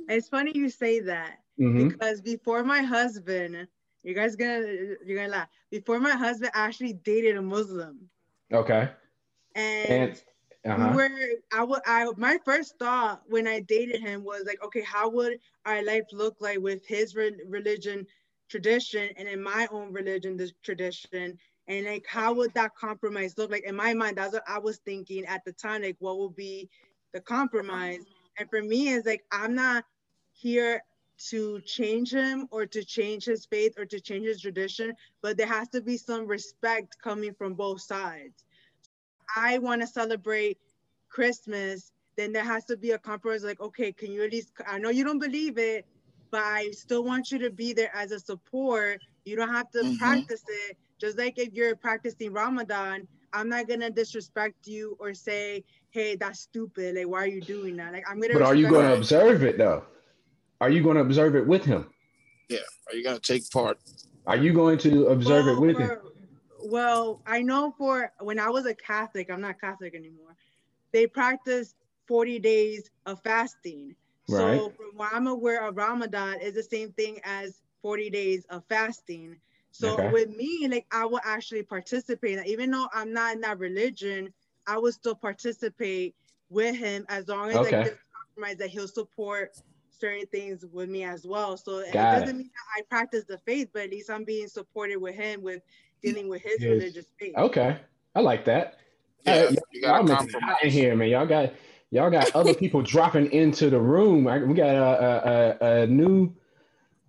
[0.07, 3.67] It's funny you say that hmm because before my husband,
[4.03, 4.61] you guys gonna
[5.05, 5.49] you're gonna laugh.
[5.71, 8.09] Before my husband actually dated a Muslim,
[8.51, 8.89] Okay.
[9.55, 10.21] and, And
[10.65, 10.77] uh-huh.
[10.77, 11.09] we were
[11.53, 15.39] I would I my first thought when I dated him was like, okay, how would
[15.65, 18.05] our life look like with his re- religion
[18.49, 21.37] tradition and in my own religion this tradition
[21.67, 24.77] and like how would that compromise look like in my mind that's what i was
[24.79, 26.69] thinking at the time like what would be
[27.13, 28.05] the compromise
[28.37, 29.83] and for me it's like i'm not
[30.33, 30.81] here
[31.29, 35.47] to change him or to change his faith or to change his tradition but there
[35.47, 38.43] has to be some respect coming from both sides
[39.35, 40.57] i want to celebrate
[41.09, 44.77] christmas then there has to be a compromise like okay can you at least i
[44.79, 45.85] know you don't believe it
[46.31, 49.83] but i still want you to be there as a support you don't have to
[49.83, 49.97] Mhm.
[49.97, 55.63] practice it just like if you're practicing ramadan I'm not gonna disrespect you or say,
[55.89, 56.95] "Hey, that's stupid.
[56.95, 58.35] Like, why are you doing that?" Like, I'm gonna.
[58.35, 58.97] But are you going to you.
[58.97, 59.83] observe it though?
[60.63, 61.89] Are you going to observe it with him?
[62.47, 62.59] Yeah.
[62.87, 63.77] Are you gonna take part?
[64.25, 65.97] Are you going to observe it Well, with him?
[66.63, 70.37] Well, I know for when I was a Catholic, I'm not Catholic anymore.
[70.93, 71.75] They practice
[72.07, 73.93] 40 days of fasting.
[74.29, 74.57] Right.
[74.57, 78.63] So from what I'm aware of Ramadan is the same thing as 40 days of
[78.69, 79.35] fasting.
[79.71, 80.11] So Okay.
[80.11, 82.39] with me, like I will actually participate.
[82.47, 84.33] Even though I'm not in that religion,
[84.65, 86.15] I will still participate
[86.49, 87.63] with him as long as Okay.
[87.63, 87.99] like there's
[88.35, 89.51] compromise that he'll support
[89.99, 91.57] certain things with me as well.
[91.57, 92.19] So it Got it.
[92.21, 95.41] doesn't mean that I practice the faith, but at least I'm being supported with him
[95.41, 95.61] with
[96.01, 96.69] dealing with his Yes.
[96.71, 97.35] religious faith.
[97.37, 97.77] Okay,
[98.15, 98.79] I like that.
[99.25, 99.49] Yeah.
[99.49, 101.09] Hey, you y'all gotta making it hot in here, man.
[101.09, 101.53] Y'all got
[101.91, 104.27] y'all got other people dropping into the room.
[104.27, 106.35] I- We got a, a, a, a new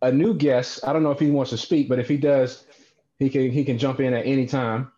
[0.02, 0.80] a new guest.
[0.86, 2.66] I don't know if he wants to speak, but if he does,
[3.18, 4.92] he can he can jump in at any time.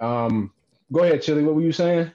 [0.00, 0.52] Um,
[0.92, 1.42] go ahead, Chili.
[1.44, 2.10] What were you saying?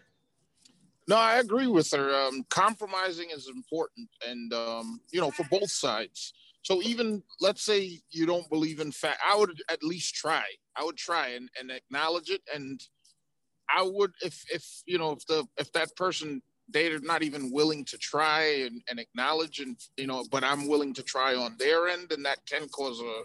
[1.08, 2.14] No, I agree with her.
[2.14, 6.34] Um, compromising is important, and um, you know, for both sides.
[6.62, 10.44] So even let's say you don't believe in fat, I would at least try.
[10.78, 12.80] I would try and, and acknowledge it, and
[13.70, 17.84] I would if if you know if the if that person they're not even willing
[17.84, 21.90] to try and, and acknowledge and you know, but I'm willing to try on their
[21.90, 23.24] end, and that can cause a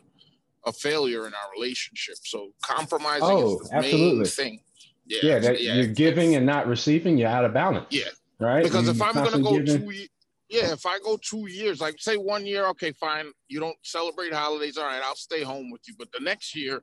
[0.67, 2.17] a failure in our relationship.
[2.25, 4.17] So compromising Oh, is the absolutely.
[4.19, 4.61] main thing.
[5.09, 7.17] Yeah, Yeah, that yeah, you're giving and not receiving.
[7.19, 7.87] You're out of balance.
[7.91, 8.05] Yeah.
[8.39, 8.63] right.
[8.63, 10.09] because if I'm gonna go giving- two, ye-
[10.51, 14.33] yeah, if I go two years, like say one year, okay, fine, you don't celebrate
[14.33, 15.95] holidays, all right, I'll stay home with you.
[15.99, 16.83] But the next year,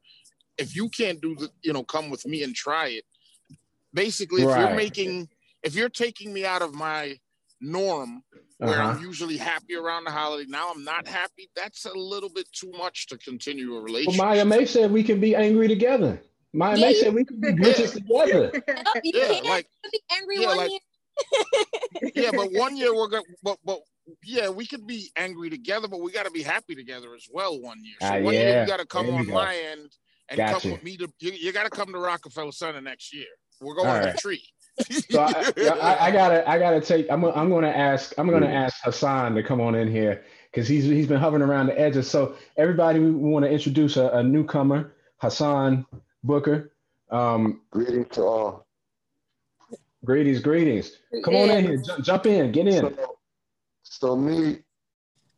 [0.57, 3.03] if you can't do the, you know, come with me and try it.
[3.93, 4.67] Basically, if Right.
[4.67, 5.29] you're making,
[5.63, 7.17] if you're taking me out of my
[7.61, 8.23] norm
[8.57, 8.91] where Uh-huh.
[8.97, 11.49] I'm usually happy around the holiday, now I'm not happy.
[11.55, 14.17] That's a little bit too much to continue a Well, relationship.
[14.21, 16.21] Maya May said we can be angry together.
[16.55, 18.51] Maya Yeah, May you- we can be Grinches together.
[18.53, 18.63] Nope,
[19.03, 20.79] you Yeah, can't like- be angry yeah, one like- year.
[22.15, 23.79] yeah, but one year we're gonna, but but
[24.23, 27.59] yeah, we could be angry together, but we got to be happy together as well.
[27.59, 29.33] One year, so Ah, one year you got to come There on go.
[29.33, 29.91] my end
[30.29, 31.07] and Got come with me to.
[31.19, 33.25] You, you got to come to Rockefeller Center next year.
[33.61, 34.11] We're going All to right.
[34.15, 34.43] the tree.
[35.09, 37.07] So I, I, I gotta, I gotta take.
[37.09, 38.13] I'm, I'm gonna ask.
[38.17, 41.67] I'm gonna ask Hassan to come on in here because he's he's been hovering around
[41.67, 42.09] the edges.
[42.11, 45.85] So everybody, we want to introduce a, a newcomer, Hassan
[46.25, 46.71] Booker.
[47.11, 48.67] Um, Greetings to all.
[50.03, 50.91] greetings, greetings.
[51.23, 51.77] Come on in here.
[51.77, 52.51] Jump, jump in.
[52.51, 52.81] Get in.
[52.81, 53.17] So,
[53.83, 54.59] so me,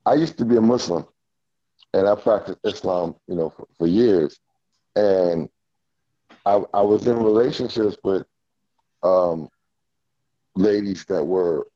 [0.06, 1.06] I used to be a Muslim,
[1.94, 4.40] and I practiced Islam, you know, for, for years,
[4.96, 5.50] and
[6.46, 8.26] I, I was in relationships with
[9.04, 9.50] um,
[10.56, 11.68] ladies that were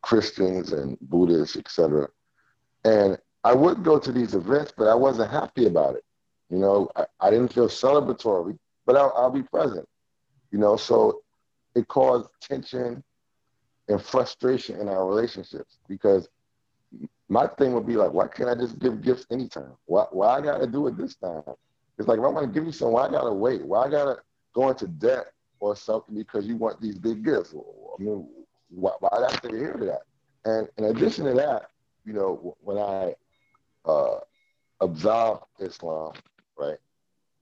[0.00, 2.08] Christians and Buddhists, etc.
[2.84, 6.04] And I would go to these events, but I wasn't happy about it.
[6.50, 9.88] You know, I, I didn't feel celebratory, but I'll, I'll be present.
[10.52, 11.22] You know, so
[11.74, 13.02] it caused tension
[13.88, 16.28] and frustration in our relationships because
[17.28, 19.72] my thing would be like, why can't I just give gifts anytime?
[19.86, 21.42] Why, why I gotta do it this time?
[21.98, 23.64] It's like, if I want to give you something, why I gotta wait?
[23.64, 24.18] Why I gotta
[24.54, 27.54] go into debt or something because you want these big gifts?
[27.54, 28.28] I mean,
[28.68, 30.02] why, why I to adhere to that?
[30.44, 31.70] And in addition to that,
[32.04, 33.14] you know, when I
[33.84, 34.20] uh,
[34.80, 36.12] absolved Islam,
[36.58, 36.78] right,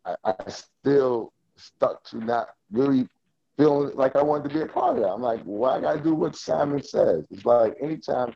[0.05, 3.09] I, I still stuck to not really
[3.57, 5.11] feeling like I wanted to be a part of that.
[5.11, 7.25] I'm like, why I gotta do what Simon says?
[7.31, 8.35] It's like anytime,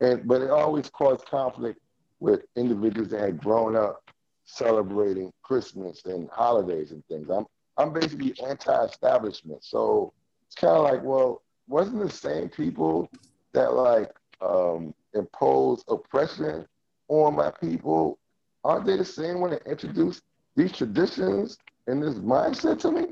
[0.00, 1.80] and but it always caused conflict
[2.20, 4.02] with individuals that had grown up
[4.44, 7.28] celebrating Christmas and holidays and things.
[7.30, 7.46] I'm
[7.78, 10.12] I'm basically anti-establishment, so
[10.46, 13.10] it's kind of like, well, wasn't the same people
[13.52, 14.10] that like
[14.40, 16.66] um, impose oppression
[17.08, 18.18] on my people?
[18.66, 20.24] Aren't they the same one that introduced
[20.56, 23.06] these traditions and this mindset to me?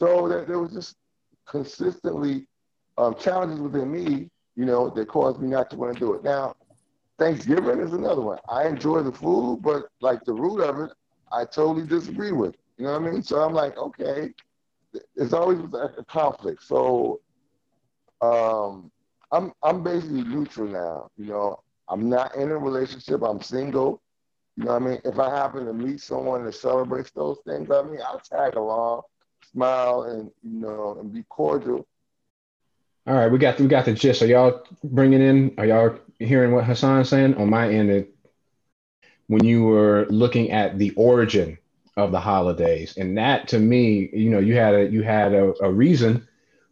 [0.00, 0.94] So that there was just
[1.46, 2.46] consistently
[2.96, 6.22] um, challenges within me, you know, that caused me not to want to do it.
[6.22, 6.54] Now,
[7.18, 8.38] Thanksgiving is another one.
[8.48, 10.92] I enjoy the food, but like the root of it,
[11.32, 12.54] I totally disagree with.
[12.76, 13.22] You know what I mean?
[13.24, 14.32] So I'm like, okay,
[15.16, 16.62] it's always a conflict.
[16.62, 17.20] So
[18.20, 18.92] um,
[19.32, 21.10] I'm I'm basically neutral now.
[21.16, 23.22] You know, I'm not in a relationship.
[23.24, 24.00] I'm single.
[24.56, 25.00] You know what I mean?
[25.04, 29.02] If I happen to meet someone that celebrates those things, I mean, I'll tag along,
[29.50, 31.86] smile, and you know, and be cordial.
[33.06, 34.22] All right, we got we got the gist.
[34.22, 35.54] Are y'all bringing in?
[35.58, 37.34] Are y'all hearing what Hassan's saying?
[37.34, 38.14] On my end, it,
[39.26, 41.58] when you were looking at the origin
[41.96, 45.52] of the holidays, and that to me, you know, you had a you had a,
[45.64, 46.26] a reason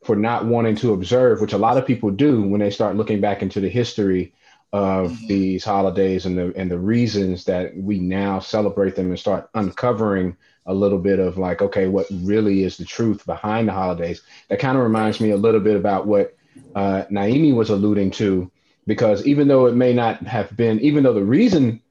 [0.04, 3.20] for not wanting to observe, which a lot of people do when they start looking
[3.20, 4.32] back into the history
[4.72, 5.28] of Mhm.
[5.28, 10.36] these holidays and the and the reasons that we now celebrate them and start uncovering
[10.66, 14.58] a little bit of like okay what really is the truth behind the holidays that
[14.58, 16.34] kind of reminds me a little bit about what
[16.74, 18.50] uh, Naimi was alluding to
[18.86, 21.82] because even though it may not have been even though the reason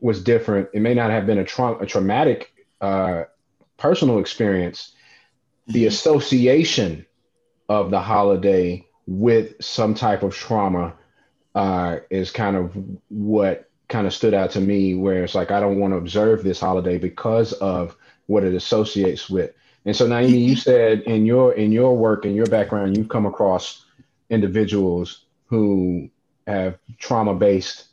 [0.00, 3.24] was different it may not have been a, tra- a traumatic uh,
[3.76, 4.92] personal experience
[5.66, 7.04] the association
[7.68, 10.94] of the holiday with some type of trauma
[11.54, 12.72] uh, is kind of
[13.08, 16.44] what kind of stood out to me where it's like i don't want to observe
[16.44, 17.96] this holiday because of
[18.30, 19.52] what it associates with.
[19.84, 23.26] And so naomi you said in your in your work in your background you've come
[23.26, 23.84] across
[24.30, 26.08] individuals who
[26.46, 27.88] have trauma based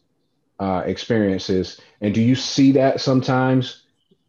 [0.60, 1.82] uh, experiences.
[2.02, 3.84] And do you see that sometimes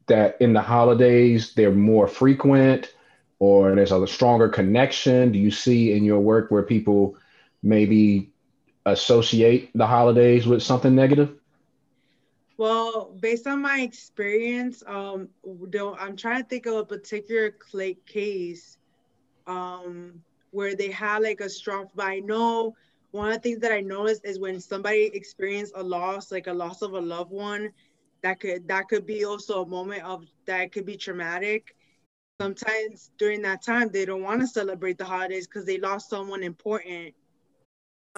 [0.06, 2.94] that in the holidays they're more frequent
[3.38, 5.32] or there's a stronger connection?
[5.32, 7.16] Do you see in your work where people
[7.62, 8.30] maybe
[8.92, 11.34] associate the holidays with something negative
[12.56, 15.28] Well, based on my experience, um,
[15.98, 17.50] I'm trying to think of a particular
[18.06, 18.78] case,
[19.46, 21.86] um, where they had like a strong.
[21.94, 22.74] But I know
[23.10, 26.52] one of the things that I noticed is when somebody experienced a loss, like a
[26.52, 27.70] loss of a loved one,
[28.22, 31.74] that could that could be also a moment of that could be traumatic.
[32.40, 36.42] Sometimes during that time, they don't want to celebrate the holidays because they lost someone
[36.42, 37.14] important,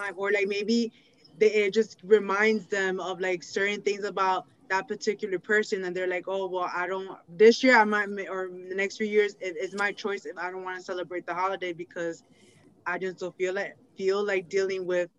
[0.01, 0.91] Um, or like maybe
[1.37, 6.07] they, it just reminds them of like certain things about that particular person and they're
[6.07, 9.55] like oh well i don't this year i might or the next few years it,
[9.57, 12.23] it's my choice if i don't want to celebrate the holiday because
[12.85, 15.09] i just don't feel like feel like dealing with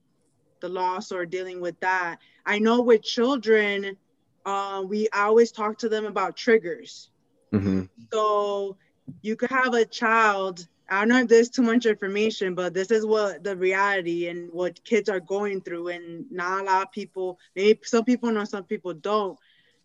[0.61, 2.17] the loss or dealing with that
[2.47, 3.97] i know with children
[4.45, 7.11] uh, we always talk to them about triggers
[7.53, 7.83] mm-hmm.
[8.11, 8.77] so
[9.21, 10.67] you could have a child.
[10.93, 14.53] I don't know if there's too much information, but this is what the reality and
[14.53, 15.89] what kids are going through.
[15.89, 19.39] And not a lot of people, maybe some people know, some people don't.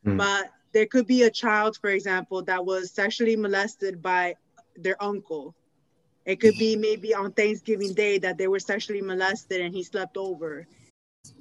[0.06, 0.18] Mm.
[0.18, 4.36] But there could be a child, for example, that was sexually molested by
[4.76, 5.56] their uncle.
[6.26, 10.18] It could be maybe on Thanksgiving Day that they were sexually molested and he slept
[10.18, 10.68] over.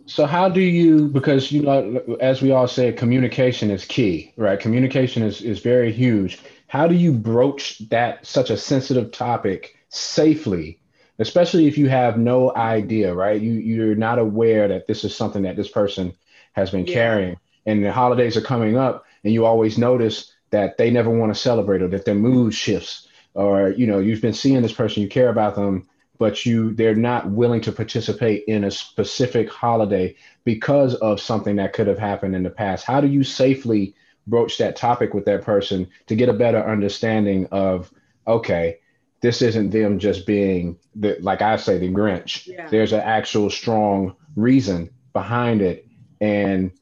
[0.07, 4.59] So how do you because you know as we all said communication is key, right?
[4.59, 6.39] Communication is is very huge.
[6.69, 10.81] How do you broach that such a sensitive topic safely,
[11.19, 13.41] especially if you have no idea, right?
[13.41, 16.15] You you're not aware that this is something that this person
[16.53, 16.95] has been Yeah.
[16.95, 21.35] carrying and the holidays are coming up and you always notice that they never want
[21.35, 25.03] to celebrate or that their mood shifts or you know you've been seeing this person
[25.03, 25.87] you care about them
[26.19, 31.73] but you they're not willing to participate in a specific holiday because of something that
[31.75, 33.95] could have happened in the past how do you safely
[34.27, 37.93] broach that topic with that person to get a better understanding of
[38.27, 38.79] okay
[39.23, 42.69] this isn't them just being the like i say the grinch Yeah.
[42.69, 45.87] there's an actual strong reason behind it
[46.21, 46.73] and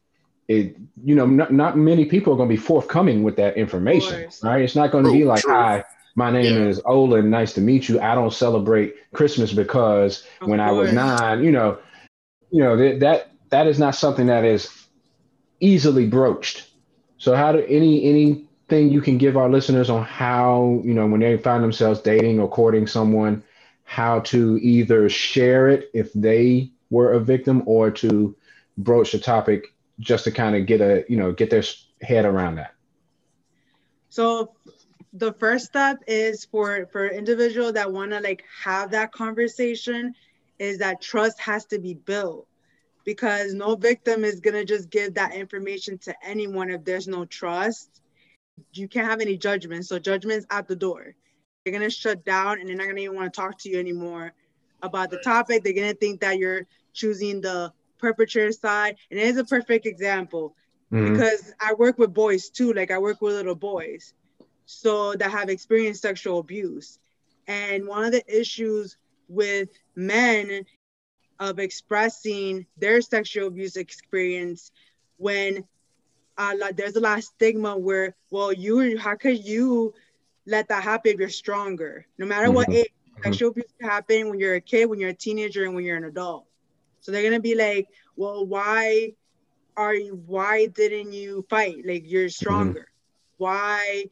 [0.47, 4.27] it you know not, not many people are going to be forthcoming with that information
[4.43, 5.83] right it's not going to be like hi
[6.15, 6.69] my name Yeah.
[6.69, 7.29] is Olin.
[7.29, 7.99] Nice to meet you.
[7.99, 11.77] I don't celebrate Christmas because Of when I was nine, you know,
[12.51, 14.69] you know that that that is not something that is
[15.59, 16.69] easily broached.
[17.25, 21.21] So how do any anything you can give our listeners on how you know when
[21.21, 23.43] they find themselves dating or courting someone,
[23.83, 28.35] how to either share it if they were a victim or to
[28.77, 31.63] broach the topic just to kind of get a you know get their
[32.03, 32.75] head around that.
[34.09, 34.53] So
[35.11, 40.13] the first step is for for individual that want to like have that conversation
[40.59, 42.47] is that trust has to be built
[43.05, 47.25] because no victim is going to just give that information to anyone if there's no
[47.25, 48.01] trust
[48.73, 51.15] you can't have any judgment so judgment's at the door
[51.63, 53.69] they're going to shut down and they're not going to even want to talk to
[53.69, 54.31] you anymore
[54.81, 56.61] about the topic they're going to think that you're
[56.93, 60.55] choosing the perpetrator side and it is a perfect example
[60.91, 61.13] Mhm.
[61.13, 62.73] because I work with boys too.
[62.73, 64.13] Like I work with little boys,
[64.65, 66.99] so that have experienced sexual abuse.
[67.47, 70.65] And one of the issues with men
[71.39, 74.71] of expressing their sexual abuse experience
[75.17, 75.65] when
[76.37, 79.93] uh, like, there's a lot of stigma where, well, you how could you
[80.45, 82.05] let that happen if you're stronger?
[82.17, 82.75] No matter what Mhm.
[82.75, 82.91] age,
[83.23, 85.97] sexual abuse can happen when you're a kid, when you're a teenager, and when you're
[85.97, 86.45] an adult.
[87.01, 89.13] So they're gonna be like, well, why
[89.77, 92.87] are you why didn't you fight like you're stronger
[93.37, 94.05] why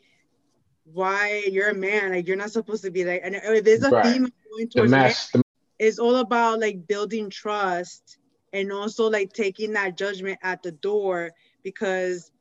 [0.85, 3.91] why you're a man like you're not supposed to be like and if there's a
[3.91, 4.03] Right.
[4.03, 5.42] female going towards mess, the
[5.79, 8.17] it's all about like building trust
[8.53, 11.31] and also like taking that judgment at the door
[11.63, 12.31] because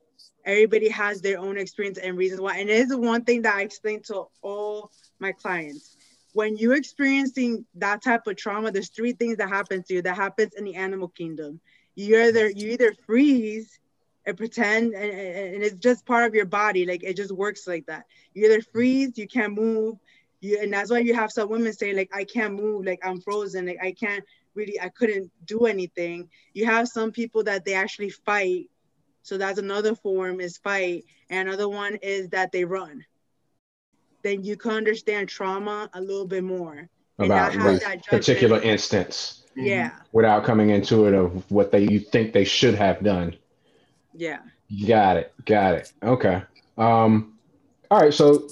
[0.44, 3.54] everybody has their own experience and reasons why and it is the one thing that
[3.56, 5.96] i explain to all my clients
[6.32, 10.16] when you're experiencing that type of trauma there's three things that happen to you that
[10.16, 11.60] happens in the animal kingdom
[11.94, 13.78] You either you either freeze
[14.26, 16.86] and pretend and, and it's just part of your body.
[16.86, 18.04] Like it just works like that.
[18.34, 19.96] You either freeze, you can't move.
[20.42, 23.20] You, and that's why you have some women say like I can't move, like I'm
[23.20, 24.24] frozen, like I can't
[24.54, 26.28] really, I couldn't do anything.
[26.52, 28.68] You have some people that they actually fight.
[29.22, 31.04] So that's another form is fight.
[31.30, 33.04] And another one is that they run.
[34.22, 36.88] Then you can understand trauma a little bit more.
[37.18, 39.44] About that particular instance.
[39.54, 39.92] Yeah.
[40.10, 43.36] Without coming into it of what they you think they should have done.
[44.12, 44.40] Yeah.
[44.88, 45.34] Got it.
[45.44, 45.92] Got it.
[46.02, 46.42] Okay.
[46.76, 47.38] Um,
[47.90, 48.12] all right.
[48.12, 48.48] So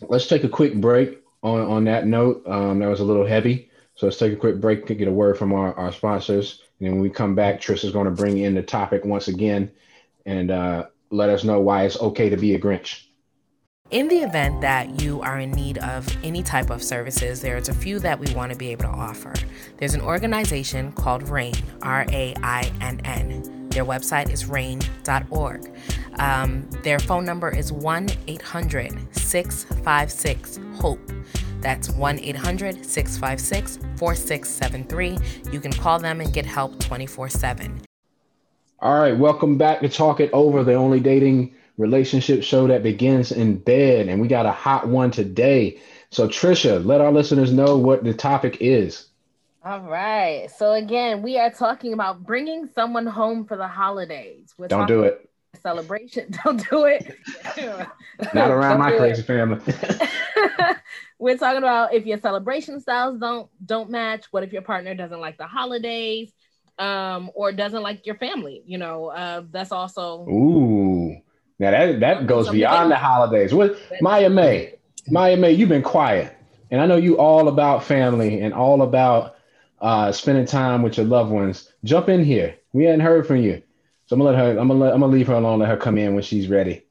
[0.00, 2.42] let's take a quick break on, on that note.
[2.46, 3.70] Um, that was a little heavy.
[3.94, 6.62] So let's take a quick break to get a word from our, our sponsors.
[6.80, 9.70] And when we come back, Trish is going to bring in the topic once again
[10.26, 13.04] and uh, let us know why it's okay to be a Grinch.
[13.90, 17.74] In the event that you are in need of any type of services, there's a
[17.74, 19.32] few that we want to be able to offer.
[19.76, 23.55] There's an organization called RAINN, R A I N N.
[23.76, 25.70] Their website is rainn.org.
[26.18, 31.12] Um, their phone number is 1 800 656 HOPE.
[31.60, 35.18] That's 1 800 656 4673.
[35.52, 37.82] You can call them and get help 24 7.
[38.80, 43.30] All right, welcome back to Talk It Over, the only dating relationship show that begins
[43.30, 44.08] in bed.
[44.08, 45.78] And we got a hot one today.
[46.08, 49.08] So, Trisha, let our listeners know what the topic is.
[49.66, 50.48] All right.
[50.48, 54.54] So, again, we are talking about bringing someone home for the holidays.
[54.56, 55.28] We're Don't do it.
[55.60, 56.32] Celebration.
[56.44, 57.16] Don't do it.
[58.32, 59.60] Not around my crazy family.
[61.18, 64.26] We're talking about if your celebration styles don't don't match.
[64.32, 66.30] What if your partner doesn't like the holidays,
[66.78, 68.62] um, or doesn't like your family?
[68.66, 70.28] You know, uh, that's also.
[70.28, 71.16] Ooh,
[71.58, 73.54] now that that goes beyond the holidays.
[73.54, 74.74] What Maya May,
[75.08, 76.36] Maya May, you've been quiet,
[76.70, 79.35] and I know you all about family and all about
[79.86, 81.72] uh, spending time with your loved ones.
[81.84, 82.56] Jump in here.
[82.72, 83.62] We hadn't heard from you,
[84.06, 84.50] so I'm gonna let her.
[84.58, 85.60] I'm gonna let, I'm gonna leave her alone.
[85.60, 86.84] Let her come in when she's ready.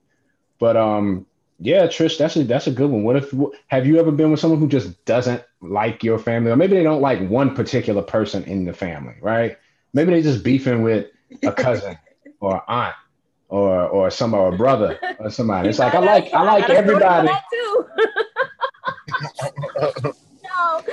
[0.60, 1.26] But um,
[1.60, 3.04] yeah, Trish, that's a that's a good one.
[3.04, 3.34] What if
[3.68, 6.84] have you ever been with someone who just doesn't like your family, or maybe they
[6.84, 9.58] don't like one particular person in the family, right?
[9.94, 11.08] Maybe they just beefing with
[11.44, 11.98] a cousin
[12.40, 12.96] or aunt
[13.50, 15.68] or or some or a brother or somebody.
[15.68, 17.30] It's like I like I like everybody.
[20.56, 20.84] no,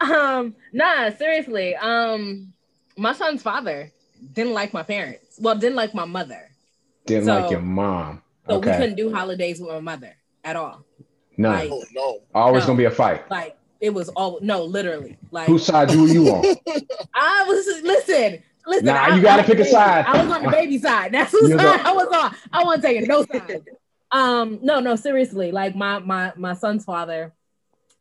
[0.00, 1.74] um, nah, seriously.
[1.76, 2.52] Um,
[2.96, 3.92] my son's father
[4.32, 5.38] didn't like my parents.
[5.40, 6.50] Well, didn't like my mother.
[7.06, 8.22] Didn't so, like your mom.
[8.48, 8.70] So okay.
[8.70, 10.84] we couldn't do holidays with my mother at all.
[11.36, 12.20] No, like, oh, no.
[12.34, 12.68] Always no.
[12.68, 13.30] gonna be a fight.
[13.30, 15.18] Like it was all no, literally.
[15.30, 16.44] Like whose side were you on?
[17.14, 18.42] I was listen.
[18.68, 20.06] Listen, nah, I, you gotta pick a side.
[20.06, 21.12] I was on the baby side.
[21.12, 22.34] That's whose side I was on.
[22.52, 23.64] I wasn't taking no side.
[24.10, 25.52] Um, no, no, seriously.
[25.52, 27.32] Like my my my son's father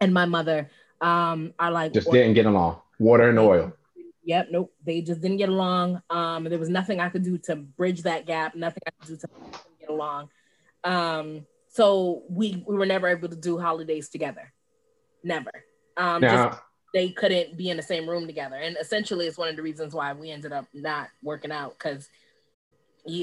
[0.01, 0.69] and my mother
[1.05, 2.81] um are like just didn't get along.
[2.99, 3.73] Water and oil.
[4.23, 4.73] Yep, nope.
[4.83, 6.01] They just didn't get along.
[6.09, 8.55] Um, there was nothing I could do to bridge that gap.
[8.55, 9.27] Nothing I could do to
[9.79, 10.29] get along.
[10.83, 14.51] Um, so we we were never able to do holidays together.
[15.23, 15.51] Never.
[15.95, 16.59] Um, now, just
[16.93, 19.93] they couldn't be in the same room together, and essentially, it's one of the reasons
[19.93, 22.09] why we ended up not working out because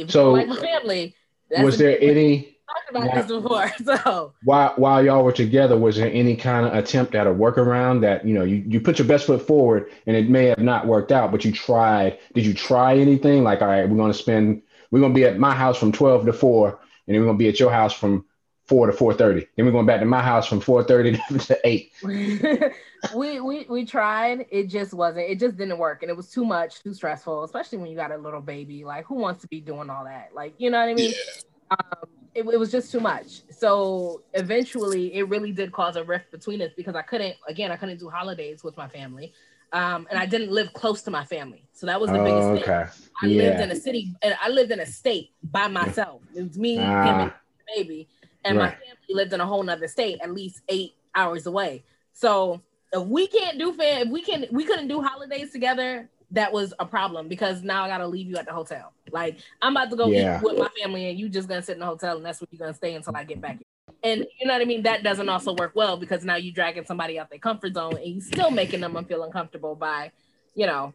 [0.09, 1.17] so like family.
[1.59, 2.59] Was there any?
[2.73, 6.73] Talked about this before, so while while y'all were together, was there any kind of
[6.73, 10.17] attempt at a workaround that you know you, you put your best foot forward and
[10.17, 12.19] it may have not worked out, but you tried?
[12.35, 15.25] Did you try anything like all right, we're going to spend we're going to be
[15.25, 17.93] at my house from twelve to four, and then we're gonna be at your house
[17.93, 18.25] from
[18.65, 19.47] four to four thirty.
[19.57, 21.93] Then we're going back to my house from four thirty to eight.
[23.15, 24.47] we we we tried.
[24.51, 25.29] It just wasn't.
[25.29, 28.13] It just didn't work, and it was too much, too stressful, especially when you got
[28.13, 28.85] a little baby.
[28.85, 30.31] Like, who wants to be doing all that?
[30.35, 31.13] Like, you know what I mean?
[31.13, 31.77] Yeah.
[31.79, 33.43] Um, it, it was just too much.
[33.51, 37.37] So eventually, it really did cause a rift between us because I couldn't.
[37.49, 39.33] Again, I couldn't do holidays with my family.
[39.73, 42.91] Um, and I didn't live close to my family, so that was the biggest okay.
[42.91, 43.09] thing.
[43.23, 43.43] I yeah.
[43.43, 46.21] lived in a city, and I lived in a state by myself.
[46.37, 46.83] It was me, ah.
[46.83, 48.09] him, and the baby,
[48.45, 48.65] and right.
[48.65, 51.85] my family lived in a whole nother state, at least eight hours away.
[52.13, 52.61] So
[52.93, 56.11] if we can't do fan, if we can, we couldn't do holidays together.
[56.33, 58.93] That was a problem because now I gotta leave you at the hotel.
[59.13, 60.39] Like I'm about to go yeah.
[60.39, 62.49] eat with my family, and you just gonna sit in the hotel, and that's where
[62.51, 63.59] you're gonna stay until I get back.
[64.03, 64.83] And you know what I mean?
[64.83, 68.07] That doesn't also work well because now you're dragging somebody out their comfort zone, and
[68.07, 70.11] you're still making them feel uncomfortable by,
[70.55, 70.95] you know,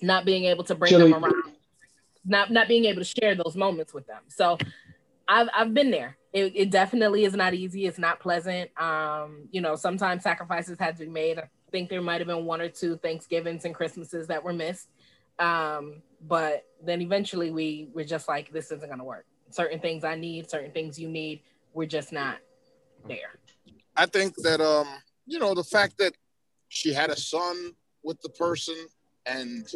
[0.00, 1.10] not being able to bring Chili.
[1.10, 1.42] them around,
[2.24, 4.22] not not being able to share those moments with them.
[4.28, 4.58] So
[5.26, 6.16] I've I've been there.
[6.32, 7.86] It, it definitely is not easy.
[7.86, 8.70] It's not pleasant.
[8.80, 11.38] Um, you know, sometimes sacrifices had to be made.
[11.38, 14.88] I think there might have been one or two Thanksgivings and Christmases that were missed.
[15.38, 19.26] Um, but then eventually we were just like, this isn't gonna work.
[19.50, 21.42] Certain things I need, certain things you need,
[21.74, 22.38] we're just not
[23.08, 23.38] there.
[23.96, 24.86] I think that um,
[25.26, 26.12] you know, the fact that
[26.68, 27.72] she had a son
[28.02, 28.76] with the person
[29.26, 29.68] and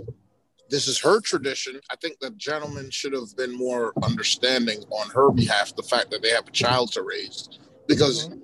[0.69, 1.81] this is her tradition.
[1.91, 6.23] I think the gentleman should have been more understanding on her behalf, the fact that
[6.23, 7.49] they have a child to raise.
[7.87, 8.41] Because, mm-hmm.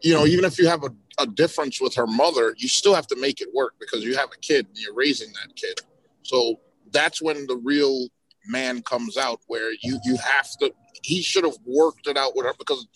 [0.00, 3.06] you know, even if you have a, a difference with her mother, you still have
[3.08, 5.80] to make it work because you have a kid and you're raising that kid.
[6.30, 6.60] So
[6.92, 8.06] that's when the real
[8.46, 10.72] man comes out where you you have to
[11.02, 12.86] he should have worked it out with her because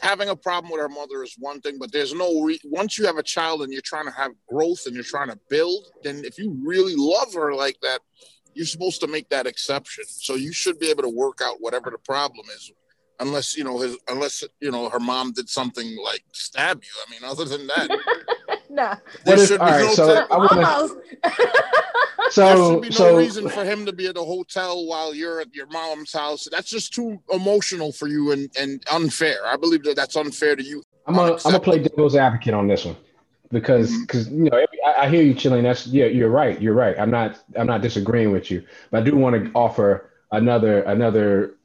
[0.00, 3.06] having a problem with her mother is one thing, but there's no re- once you
[3.06, 6.22] have a child and you're trying to have growth and you're trying to build, then
[6.24, 7.98] if you really love her like that,
[8.54, 10.04] you're supposed to make that exception.
[10.06, 12.70] So you should be able to work out whatever the problem is,
[13.18, 16.90] unless you know his unless you know her mom did something like stab you.
[17.06, 17.90] I mean, other than that,
[18.72, 18.94] no.
[19.24, 20.88] There should be no so I wanna,
[22.30, 25.14] so there should be no so, reason for him to be at a hotel while
[25.14, 26.48] you're at your mom's house.
[26.50, 29.46] That's just too emotional for you and, and unfair.
[29.46, 30.82] I believe that that's unfair to you.
[31.06, 32.96] I'm gonna I'm gonna play devil's advocate on this one
[33.50, 34.44] because because mm-hmm.
[34.44, 35.62] you know I, I, hear you, chilling.
[35.62, 36.60] That's yeah, you're right.
[36.60, 36.98] You're right.
[36.98, 41.56] I'm not I'm not disagreeing with you, but I do want to offer another another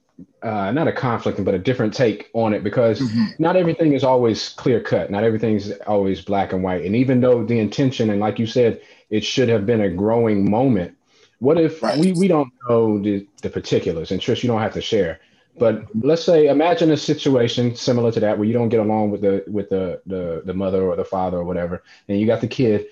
[0.41, 3.25] uh, not a conflict, but a different take on it because mm-hmm.
[3.39, 5.11] not everything is always clear cut.
[5.11, 6.85] Not everything is always black and white.
[6.85, 10.49] And even though the intention, and like you said, it should have been a growing
[10.49, 10.95] moment.
[11.39, 11.97] What if right.
[11.99, 14.11] we, we don't know the, the particulars?
[14.11, 15.19] And Trish, you don't have to share.
[15.59, 19.21] But let's say imagine a situation similar to that where you don't get along with
[19.21, 22.47] the with the the, the mother or the father or whatever, and you got the
[22.47, 22.85] kid.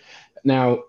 [0.44, 0.86] Now,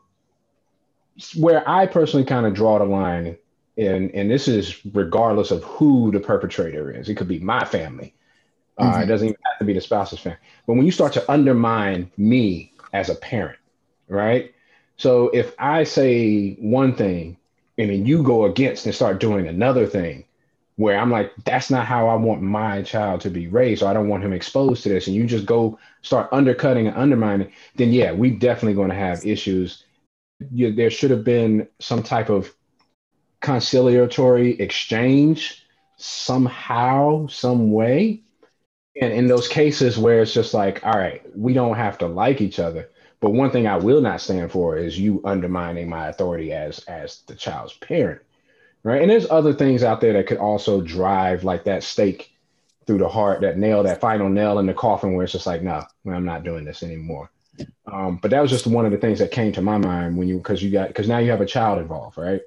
[1.36, 3.36] where I personally kind of draw the line
[3.76, 7.08] and and this is regardless of who the perpetrator is.
[7.08, 8.14] It could be my family.
[8.78, 8.94] Mm-hmm.
[8.94, 10.38] Uh, it doesn't even have to be the spouse's family.
[10.66, 13.58] But when you start to undermine me as a parent,
[14.08, 14.54] right?
[14.96, 17.36] So if I say one thing
[17.78, 20.24] and then you go against and start doing another thing,
[20.76, 23.94] where I'm like, that's not how I want my child to be raised, or I
[23.94, 27.92] don't want him exposed to this, and you just go start undercutting and undermining, then
[27.92, 29.84] yeah, we definitely going to have issues.
[30.52, 32.54] You, there should have been some type of
[33.40, 35.64] conciliatory exchange
[35.96, 38.22] somehow, some way.
[39.00, 42.40] And in those cases where it's just like, all right, we don't have to like
[42.40, 42.88] each other.
[43.20, 47.22] But one thing I will not stand for is you undermining my authority as as
[47.26, 48.22] the child's parent.
[48.82, 49.02] Right.
[49.02, 52.32] And there's other things out there that could also drive like that stake
[52.86, 55.62] through the heart, that nail, that final nail in the coffin where it's just like,
[55.62, 57.30] no, I'm not doing this anymore.
[57.90, 60.28] Um, but that was just one of the things that came to my mind when
[60.28, 62.42] you because you got because now you have a child involved, right?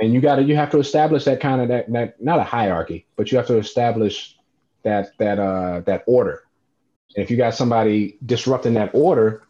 [0.00, 2.44] And you got to you have to establish that kind of that that not a
[2.44, 4.36] hierarchy, but you have to establish
[4.82, 6.44] that that uh that order.
[7.16, 9.42] And if you got somebody disrupting that order,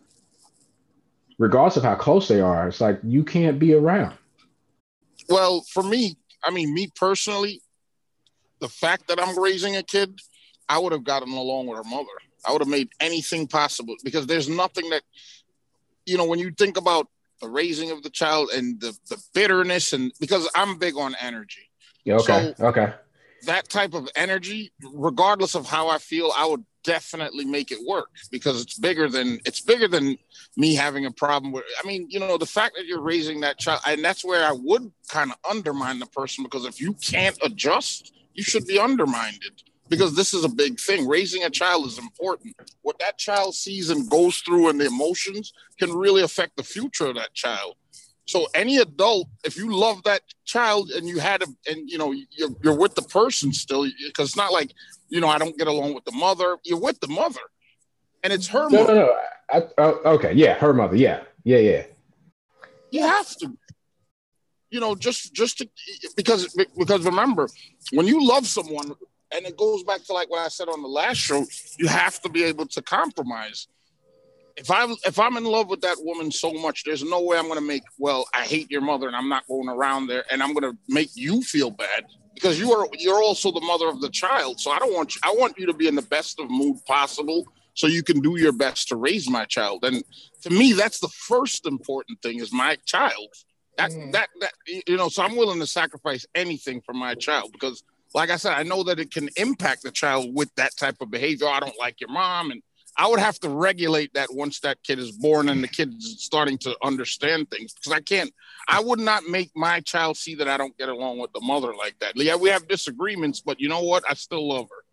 [1.39, 4.17] regardless of how close they are, it's like you can't be around.
[5.29, 7.61] Well, for me, I mean, me personally,
[8.61, 10.19] the fact that I'm raising a kid,
[10.69, 12.09] I would have gotten along with her mother.
[12.47, 15.03] I would have made anything possible because there's nothing that,
[16.07, 17.09] you know, when you think about
[17.41, 21.71] the raising of the child and the, the bitterness and because I'm big on energy.
[22.05, 22.55] Yeah, okay.
[22.57, 22.95] So okay.
[23.47, 28.11] That type of energy, regardless of how I feel, I would definitely make it work
[28.31, 30.17] because it's bigger than it's bigger than
[30.57, 33.59] me having a problem with I mean, you know, the fact that you're raising that
[33.59, 37.39] child and that's where I would kind of undermine the person because if you can't
[37.43, 39.43] adjust, you should be undermined
[39.91, 41.07] because this is a big thing.
[41.07, 42.55] Raising a child is important.
[42.83, 47.07] What that child sees and goes through and the emotions can really affect the future
[47.07, 47.75] of that child.
[48.27, 52.13] So any adult, if you love that child and you had a, and you know
[52.13, 54.73] you're, you're with the person still, because it's not like
[55.09, 56.57] you know I don't get along with the mother.
[56.63, 57.41] You're with the mother,
[58.23, 58.71] and it's her.
[58.71, 58.95] No, mother.
[58.95, 59.17] no, no.
[59.53, 60.95] I, oh, okay, yeah, her mother.
[60.95, 61.83] Yeah, yeah, yeah.
[62.93, 63.59] You have to,
[64.71, 65.69] you know, just just to,
[66.15, 67.49] because because remember,
[67.91, 68.93] when you love someone,
[69.33, 71.45] and it goes back to like what I said on the last show.
[71.79, 73.69] You have to be able to compromise.
[74.57, 77.47] If I'm if I'm in love with that woman so much, there's no way I'm
[77.47, 77.83] going to make.
[77.99, 80.79] Well, I hate your mother, and I'm not going around there, and I'm going to
[80.89, 82.05] make you feel bad
[82.35, 84.61] because you are you're also the mother of the child.
[84.61, 85.21] So I don't want you.
[85.25, 88.39] I want you to be in the best of mood possible, so you can do
[88.39, 89.85] your best to raise my child.
[89.85, 90.05] And
[90.43, 93.29] to me, that's the first important thing is my child.
[93.79, 94.13] That mm.
[94.13, 95.09] that that you know.
[95.09, 97.83] So I'm willing to sacrifice anything for my child because
[98.15, 101.11] like I said, I know that it can impact the child with that type of
[101.11, 101.47] behavior.
[101.47, 102.51] I don't like your mom.
[102.51, 102.63] And
[102.97, 106.59] I would have to regulate that once that kid is born and the kid's starting
[106.59, 108.33] to understand things because I can't,
[108.69, 111.75] I would not make my child see that I don't get along with the mother
[111.75, 112.17] like that.
[112.17, 114.05] Yeah, we have disagreements, but you know what?
[114.09, 114.85] I still love her.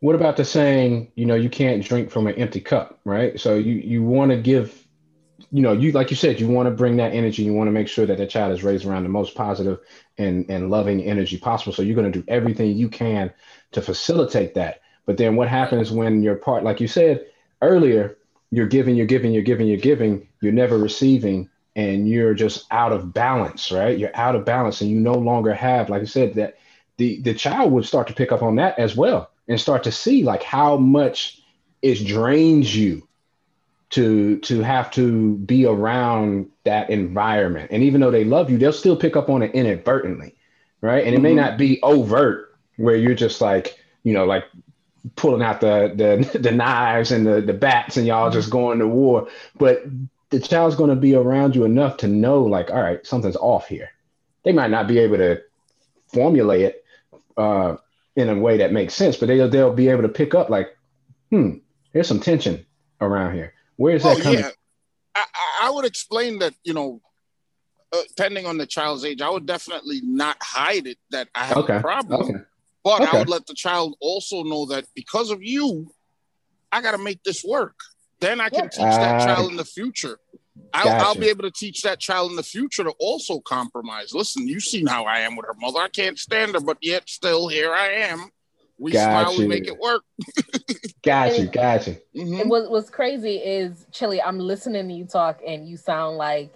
[0.00, 3.38] What about the saying, you know, you can't drink from an empty cup, right?
[3.38, 4.87] So you, you want to give
[5.50, 7.42] you know, you like you said, you want to bring that energy.
[7.42, 9.78] You want to make sure that the child is raised around the most positive
[10.18, 11.72] and and loving energy possible.
[11.72, 13.32] So you're going to do everything you can
[13.72, 14.80] to facilitate that.
[15.06, 17.26] But then what happens when your part, like you said
[17.62, 18.18] earlier,
[18.50, 22.92] you're giving, you're giving, you're giving, you're giving, you're never receiving, and you're just out
[22.92, 23.96] of balance, right?
[23.96, 26.58] You're out of balance and you no longer have, like I said, that
[26.98, 29.92] the the child would start to pick up on that as well and start to
[29.92, 31.42] see like how much
[31.80, 33.07] it drains you
[33.90, 37.70] to to have to be around that environment.
[37.72, 40.34] And even though they love you, they'll still pick up on it inadvertently,
[40.82, 41.06] right?
[41.06, 41.36] And it may Mhm.
[41.36, 44.44] not be overt where you're just like, you know, like
[45.16, 45.92] pulling out the
[46.32, 49.28] the, the knives and the, the bats and y'all just going to war.
[49.58, 49.84] But
[50.30, 53.68] the child's going to be around you enough to know, like, all right, something's off
[53.68, 53.90] here.
[54.44, 55.42] They might not be able to
[56.12, 56.84] formulate it
[57.36, 57.76] uh,
[58.16, 60.76] in a way that makes sense, but they'll they'll be able to pick up, like,
[61.30, 61.58] hmm,
[61.92, 62.66] there's some tension
[63.00, 63.54] around here.
[63.78, 64.40] Where is Oh that coming?
[64.40, 64.50] yeah,
[65.14, 67.00] I, I- I would explain that you know,
[67.92, 71.56] uh, depending on the child's age, I would definitely not hide it that I have
[71.58, 71.76] Okay.
[71.76, 72.20] a problem.
[72.22, 72.34] Okay.
[72.84, 73.16] But Okay.
[73.16, 75.90] I would let the child also know that because of you,
[76.72, 77.76] I got to make this work.
[78.20, 79.24] Then I can teach that Ah.
[79.24, 80.18] child in the future.
[80.74, 84.12] I'll, I'll be able to teach that child in the future to also compromise.
[84.12, 85.78] Listen, you've seen how I am with her mother.
[85.78, 88.28] I can't stand her, but yet still here I am.
[88.78, 90.02] We smile, we make it work.
[91.02, 91.96] Got you, got you.
[92.14, 92.40] Mhm.
[92.42, 94.20] And what, what's crazy is Chili.
[94.22, 96.52] I'm listening to you talk, and you sound like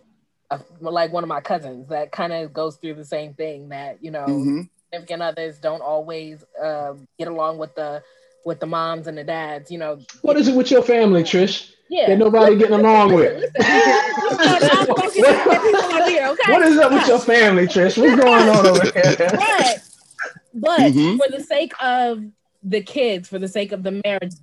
[0.51, 3.69] a, like one of my cousins that kind of goes through the same thing.
[3.71, 4.69] That you know, Mhm.
[4.93, 8.03] significant others don't always uh, get along with the
[8.45, 9.71] with the moms and the dads.
[9.71, 11.71] You know, What is it with your family, Trish?
[11.89, 12.09] yeah.
[12.09, 13.45] That nobody getting along with.
[13.59, 16.53] I'm focusing on people over here, okay?
[16.53, 17.97] What is up with your family, Trish?
[17.97, 19.17] What's going on over here?
[19.33, 19.83] but
[20.55, 21.19] but Mhm.
[21.19, 22.23] for the sake of
[22.63, 24.35] the kids, for the sake of the marriage,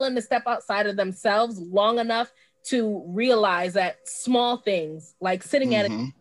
[0.00, 2.32] willing to step outside of themselves long enough
[2.64, 5.74] to realize that small things like sitting Mhm.
[5.74, 6.12] at a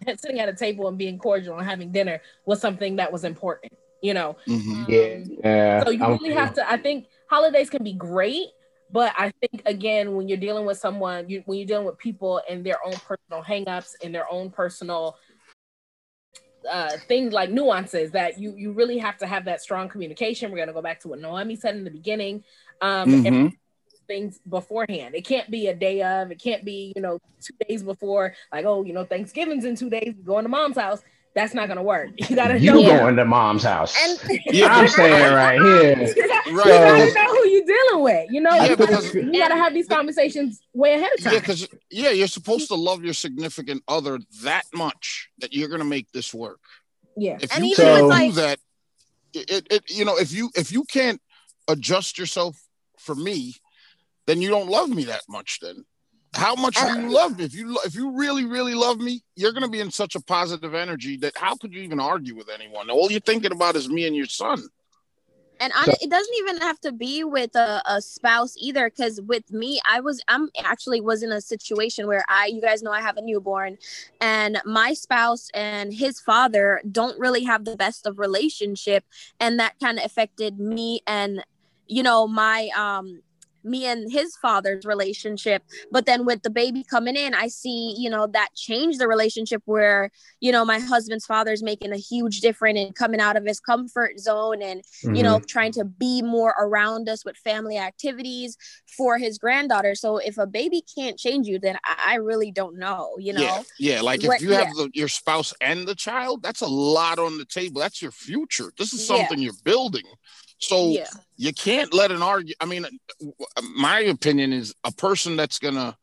[0.20, 3.72] sitting at a table and being cordial and having dinner was something that was important.
[4.00, 4.88] You know, Mhm.
[4.88, 5.84] Yeah, yeah.
[5.84, 6.70] so you I'm- really have to.
[6.70, 8.46] I think holidays can be great,
[8.92, 12.40] but I think again, when you're dealing with someone, you, when you're dealing with people
[12.48, 15.16] and their own personal hangups and their own personal
[16.68, 20.50] uh, things like nuances, that you you really have to have that strong communication.
[20.50, 22.44] We're gonna go back to what Naomi said in the beginning.
[22.80, 23.52] Um, and Mhm.
[24.06, 25.14] things beforehand.
[25.14, 26.30] It can't be a day of.
[26.30, 28.34] It can't be you know two days before.
[28.52, 30.14] Like oh you know Thanksgiving's in two days.
[30.24, 31.02] Going to mom's house.
[31.34, 32.10] That's not gonna work.
[32.28, 32.82] You gotta You know.
[32.82, 33.94] going to mom's house?
[34.02, 36.14] And Yeah, I'm saying right here.
[36.48, 36.64] You Right.
[36.66, 38.30] gotta know who you're dealing with.
[38.30, 41.34] You know, Yeah, you, because- gotta, you gotta have these conversations way ahead of time.
[41.34, 45.84] Yeah, because yeah, you're supposed to love your significant other that much that you're gonna
[45.84, 46.60] make this work.
[47.16, 47.36] Yeah.
[47.40, 48.58] If And you even can't do like- that,
[49.34, 51.20] it, it, it you know if you if you can't
[51.68, 52.58] adjust yourself
[52.98, 53.54] for me,
[54.26, 55.58] then you don't love me that much.
[55.60, 55.84] Then
[56.34, 57.44] how much you love me?
[57.44, 60.74] If you if you really really love me, you're gonna be in such a positive
[60.74, 62.90] energy that how could you even argue with anyone?
[62.90, 64.62] All you're thinking about is me and your son.
[65.60, 69.50] and on, it doesn't even have to be with a, a spouse either because with
[69.52, 73.00] me i was i'm actually was in a situation where i you guys know i
[73.00, 73.76] have a newborn
[74.20, 79.04] and my spouse and his father don't really have the best of relationship
[79.40, 81.44] and that kind of affected me and
[81.88, 83.20] you know my um
[83.68, 88.10] me and his father's relationship but then with the baby coming in i see you
[88.10, 90.10] know that changed the relationship where
[90.40, 94.18] you know my husband's father's making a huge difference and coming out of his comfort
[94.18, 95.46] zone and you know mm-hmm.
[95.46, 98.56] trying to be more around us with family activities
[98.96, 102.78] for his granddaughter so if a baby can't change you then i, I really don't
[102.78, 104.00] know you know Yeah, yeah.
[104.00, 107.38] Like if What- you have the, your spouse and the child, that's a lot on
[107.38, 107.80] the table.
[107.80, 108.72] That's your future.
[108.78, 109.18] This is Yeah.
[109.18, 110.04] something you're building.
[110.58, 111.06] So yeah
[111.38, 112.54] you can't let an argue.
[112.60, 112.84] I mean,
[113.76, 115.96] my opinion is a person that's gonna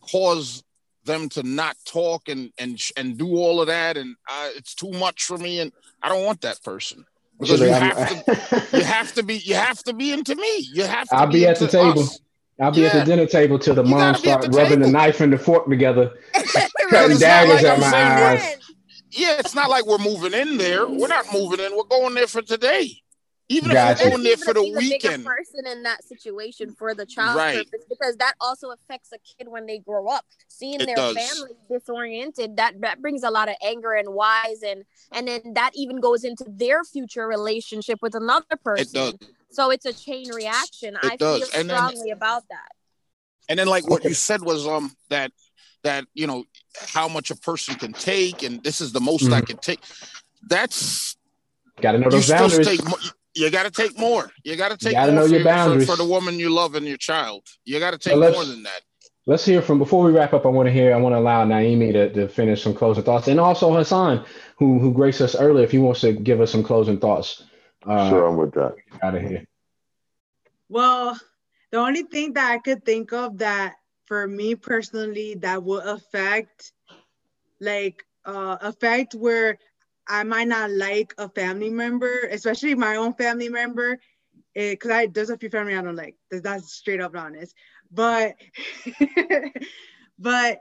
[0.00, 0.62] cause
[1.04, 4.90] them to not talk and and and do all of that, and uh, it's too
[4.90, 7.06] much for me, and I don't want that person
[7.38, 8.76] because you have to.
[8.76, 9.36] You have to be.
[9.36, 10.68] You have to be into me.
[10.72, 11.14] You have to.
[11.14, 12.00] I'll be at the table.
[12.00, 12.18] us.
[12.60, 14.58] I'll be at the dinner table till the You mom gotta be at start the
[14.58, 16.12] rubbing the knife and the fork together,
[16.90, 18.56] cutting daggers like at I'm my saying eyes.
[19.12, 20.88] Yeah, it's not like we're moving in there.
[20.88, 21.76] We're not moving in.
[21.76, 23.00] We're going there for today.
[23.50, 24.04] Even Gotcha.
[24.04, 25.24] if we're going there for the he's a weekend.
[25.26, 27.58] person in that situation for the child Right.
[27.58, 31.14] purpose because that also affects a kid when they grow up seeing It their does.
[31.16, 35.72] family disoriented that that brings a lot of anger and whys and and then that
[35.74, 39.28] even goes into their future relationship with another person It does.
[39.50, 41.40] so it's a chain reaction i does.
[41.50, 42.70] feel And then- strongly about that
[43.50, 45.30] And then like what you said was um that
[45.82, 46.44] that you know
[46.88, 49.46] how much a person can take and this is the most I Mhm.
[49.48, 49.80] can take.
[50.48, 51.14] That's
[51.82, 52.66] Got to know those boundaries.
[52.66, 52.96] take mo-
[53.34, 54.30] you got to take more.
[54.44, 55.90] You got to take You gotta more know your for, for, boundaries.
[55.90, 57.46] for the woman you love and your child.
[57.64, 58.80] You got to take So more than that.
[59.26, 60.44] Let's hear from before we wrap up.
[60.44, 60.94] I want to hear.
[60.94, 64.24] I want to allow Naomi to, to finish some closing thoughts, and also Hassan,
[64.58, 67.42] who who graced us earlier, if he wants to give us some closing thoughts.
[67.86, 68.74] Uh, sure, I'm with that.
[69.02, 69.46] Out of here.
[70.68, 71.18] Well,
[71.70, 73.76] the only thing that I could think of that
[74.06, 76.72] for me personally, that will affect
[77.60, 79.58] like uh affect where
[80.08, 83.98] I might not like a family member, especially my own family member,
[84.56, 86.16] eh, because I there's a few family I don't like.
[86.30, 87.54] That's straight up honest.
[87.90, 88.34] But
[90.18, 90.60] but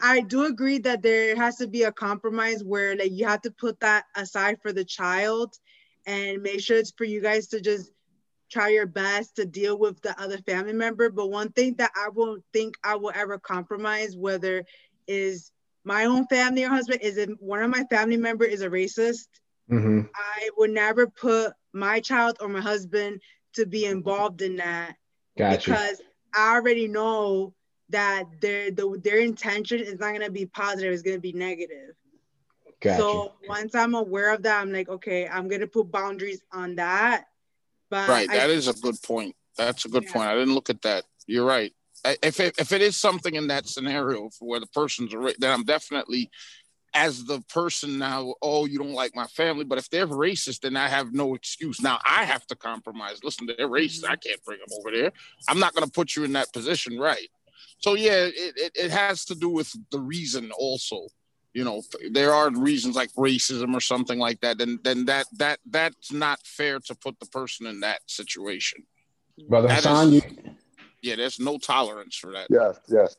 [0.00, 3.50] I do agree that there has to be a compromise where like you have to
[3.50, 5.54] put that aside for the child
[6.06, 7.90] and make sure it's for you guys to just
[8.50, 11.10] try your best to deal with the other family member.
[11.10, 14.64] But one thing that I won't think I will ever compromise, whether
[15.06, 15.50] is
[15.84, 19.28] my own family or husband, is if one of my family member is a racist,
[19.70, 20.00] Mm-hmm.
[20.14, 23.22] I would never put my child or my husband
[23.54, 24.96] to be involved in that
[25.38, 25.70] Gotcha.
[25.70, 26.02] because
[26.34, 27.54] I already know
[27.88, 31.94] that their the, their intention is not gonna be positive, it's gonna be negative.
[32.80, 32.98] Gotcha.
[33.00, 37.24] So once I'm aware of that, I'm like, okay, I'm gonna put boundaries on that.
[37.88, 38.30] But Right.
[38.30, 39.34] I- That is a good point.
[39.56, 40.12] That's a good Yeah.
[40.12, 40.26] point.
[40.26, 41.04] I didn't look at that.
[41.26, 41.72] You're right.
[42.04, 45.18] I- If it, if it is something in that scenario for where the person's a
[45.18, 46.30] ra- then I'm definitely
[46.96, 50.76] as the person now, oh, you don't like my family, but if they're racist, then
[50.76, 51.82] I have no excuse.
[51.82, 53.18] Now I have to compromise.
[53.24, 54.02] Listen, they're racist.
[54.04, 54.12] Mm-hmm.
[54.12, 55.10] I can't bring them over there.
[55.48, 57.28] I'm not going to put you in that position, right?
[57.78, 61.08] So yeah, it, it, it has to do with the reason also.
[61.52, 61.82] You know,
[62.12, 64.58] there are reasons like racism or something like that.
[64.58, 68.84] Then then that that that's not fair to put the person in that situation.
[69.48, 70.56] Brother That Hassan, is- you,
[71.04, 72.46] Yeah, there's no tolerance for that.
[72.48, 73.16] Yes, yes.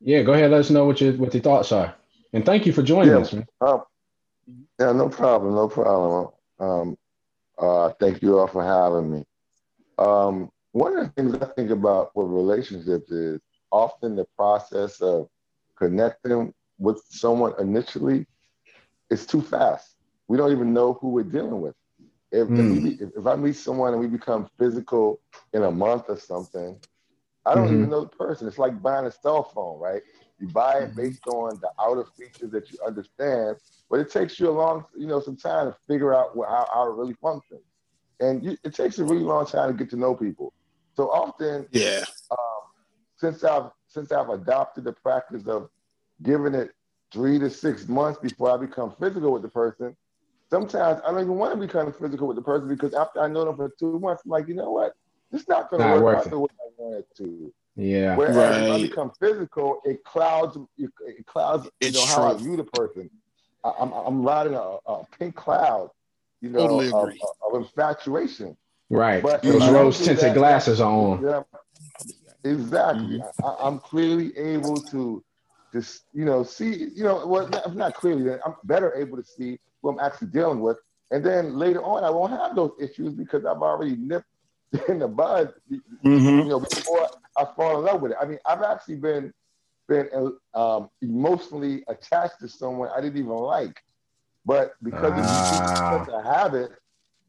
[0.00, 0.50] yeah, go ahead.
[0.50, 1.94] Let us know what your what your thoughts are,
[2.32, 3.20] and thank you for joining Yeah.
[3.20, 3.32] us.
[3.34, 3.46] Man.
[3.60, 3.82] Um,
[4.80, 6.28] yeah, no problem, no problem.
[6.58, 6.96] Um,
[7.58, 9.24] uh, thank you all for having me.
[9.98, 13.40] Um, one of the things I think about with relationships is
[13.70, 15.28] often the process of
[15.76, 18.26] connecting with someone initially
[19.10, 19.96] is too fast.
[20.28, 21.74] We don't even know who we're dealing with.
[22.32, 22.82] If, if, Mm.
[22.82, 25.20] we, if, if I meet someone and we become physical
[25.52, 26.80] in a month or something,
[27.44, 27.74] I don't Mhm.
[27.74, 28.46] even know the person.
[28.46, 30.02] It's like buying a cell phone, right?
[30.38, 33.56] You buy it based on the outer features that you understand,
[33.90, 36.66] but it takes you a long, you know, some time to figure out what, how,
[36.72, 37.62] how it really functions.
[38.20, 40.52] And you, it takes a really long time to get to know people.
[40.94, 42.04] So often, Yeah.
[42.30, 42.38] um,
[43.16, 45.68] since I've since I've adopted the practice of
[46.22, 46.70] giving it
[47.12, 49.96] three to six months before I become physical with the person,
[50.50, 53.44] sometimes I don't even want to become physical with the person because after I know
[53.44, 54.94] them for two months, I'm like, you know what?
[55.32, 57.52] It's not going to work out the way I want it to.
[57.76, 58.16] Yeah.
[58.16, 62.64] Whereas if I become physical, it clouds it clouds you know how I view the
[62.64, 63.08] person.
[63.64, 65.90] I, I'm I'm riding a, a pink cloud,
[66.40, 67.20] you know, Totally of, agree.
[67.50, 68.56] of infatuation.
[68.90, 69.22] Right.
[69.22, 71.22] But Those if I don't rose tinted glasses are on.
[71.24, 71.42] Yeah,
[72.44, 73.18] exactly.
[73.20, 73.44] Mm-hmm.
[73.44, 75.24] I, I'm clearly able to
[75.72, 79.58] just you know see you know well not, not clearly I'm better able to see
[79.80, 80.76] who I'm actually dealing with,
[81.10, 84.26] and then later on I won't have those issues because I've already nipped
[84.88, 85.52] in the bud
[86.04, 86.38] Mm-hmm.
[86.40, 88.18] you know, before I fall in love with it.
[88.20, 89.32] I mean, I've actually been
[89.88, 90.08] been
[90.54, 93.82] um, emotionally attached to someone I didn't even like,
[94.44, 96.00] but because Ah.
[96.00, 96.72] of such a habit,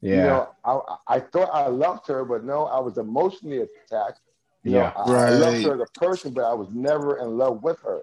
[0.00, 0.14] Yeah.
[0.16, 4.20] you know, I, I thought I loved her, but no, I was emotionally attached.
[4.64, 4.92] You know, Yeah.
[4.96, 8.02] I, I loved her as a person, but I was never in love with her,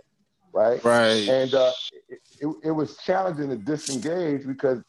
[0.54, 0.84] right?
[0.84, 1.28] Right.
[1.28, 1.72] And uh,
[2.10, 4.84] it, it, it was challenging to disengage because,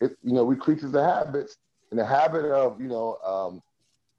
[0.00, 1.56] it, you know, we creatures of habits,
[1.90, 3.60] and the habit of, you know, um,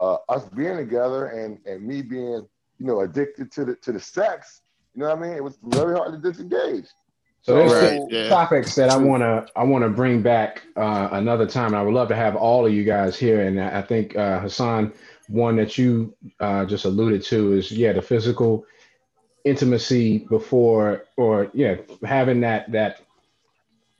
[0.01, 2.45] uh, us being together and, and me being,
[2.79, 4.61] you know, addicted to the to the sex.
[4.95, 5.33] You know what I mean?
[5.33, 6.87] It was very hard to disengage.
[7.43, 8.29] So there's Right, some yeah.
[8.29, 11.67] topics that I wanna I wanna bring back uh, another time.
[11.67, 13.41] And I would love to have all of you guys here.
[13.47, 14.93] And I I think uh, Hassan,
[15.27, 18.65] one that you uh, just alluded to is yeah the physical
[19.43, 23.01] intimacy before or yeah having that that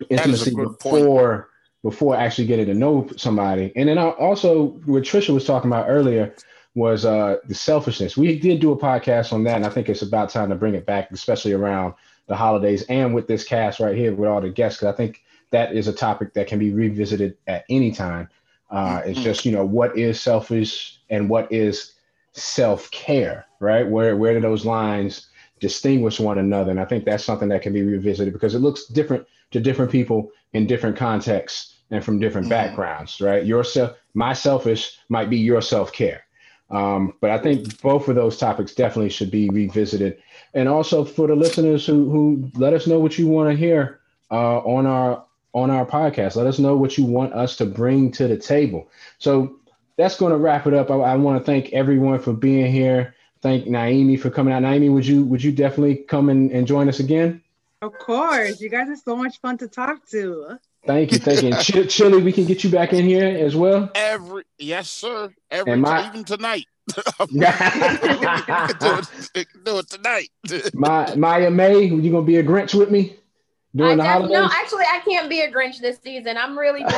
[0.10, 1.04] That is a intimacy good point.
[1.04, 1.50] before
[1.84, 3.72] before actually getting to know somebody.
[3.76, 6.36] And then I also what Trisha was talking about earlier
[6.76, 8.16] was uh, the selfishness.
[8.16, 10.76] We did do a podcast on that, and I think it's about time to bring
[10.76, 11.96] it back, especially around
[12.28, 15.22] the holidays and with this cast right here with all the guests, because I think
[15.50, 18.30] that is a topic that can be revisited at any time.
[18.70, 19.24] Uh, It's Mhm.
[19.24, 21.94] just you know what is selfish and what is
[22.34, 23.88] self care, right?
[23.88, 25.28] Where where do those lines
[25.60, 26.72] distinguish one another?
[26.72, 29.92] And I think that's something that can be revisited because it looks different to different
[29.92, 32.52] people in different contexts and from different Mhm.
[32.52, 33.46] backgrounds, right?
[33.46, 36.22] Your self, my selfish might be your self care.
[36.70, 40.18] Um, but I think both of those topics definitely should be revisited.
[40.54, 44.00] And also for the listeners who who let us know what you want to hear
[44.32, 45.24] uh, on our
[45.54, 46.38] on our podcast.
[46.38, 48.88] Let us know what you want us to bring to the table.
[49.20, 49.58] So
[49.98, 50.90] that's going to wrap it up.
[50.90, 53.16] I, I want to thank everyone for being here.
[53.42, 54.62] Thank Naomi for coming out.
[54.62, 57.42] Naomi, would you would you definitely come and, and join us again?
[57.82, 60.58] Of course, you guys are so much fun to talk to.
[60.86, 61.54] Thank you, thank you.
[61.86, 63.92] Ch- Chili, we can get you back in here as well.
[63.94, 65.32] Every yes, sir.
[65.52, 66.66] Every And my- time, even tonight.
[66.96, 67.06] do,
[69.36, 70.30] it, do it tonight.
[70.74, 73.16] My Maya May, you gonna be a Grinch with me
[73.76, 74.32] during I the holidays?
[74.34, 76.36] no, actually, I can't be a Grinch this season.
[76.38, 76.98] I'm really joyful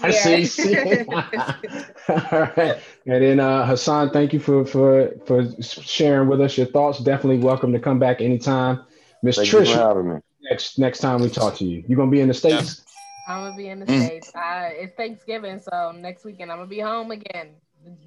[0.00, 0.70] I this see.
[0.70, 1.04] year.
[1.04, 1.10] see.
[1.14, 2.78] All right.
[3.06, 6.98] And then uh, Hassan, thank you for for for sharing with us your thoughts.
[7.00, 8.84] Definitely welcome to come back anytime.
[9.22, 10.20] Miss Thank you for Trish, having me.
[10.50, 12.82] next next time we talk to you, you gonna be in the states.
[13.28, 14.02] I'm gonna be in the Mm.
[14.02, 14.34] states.
[14.34, 17.50] Uh, it's Thanksgiving, so next weekend I'm gonna be home again.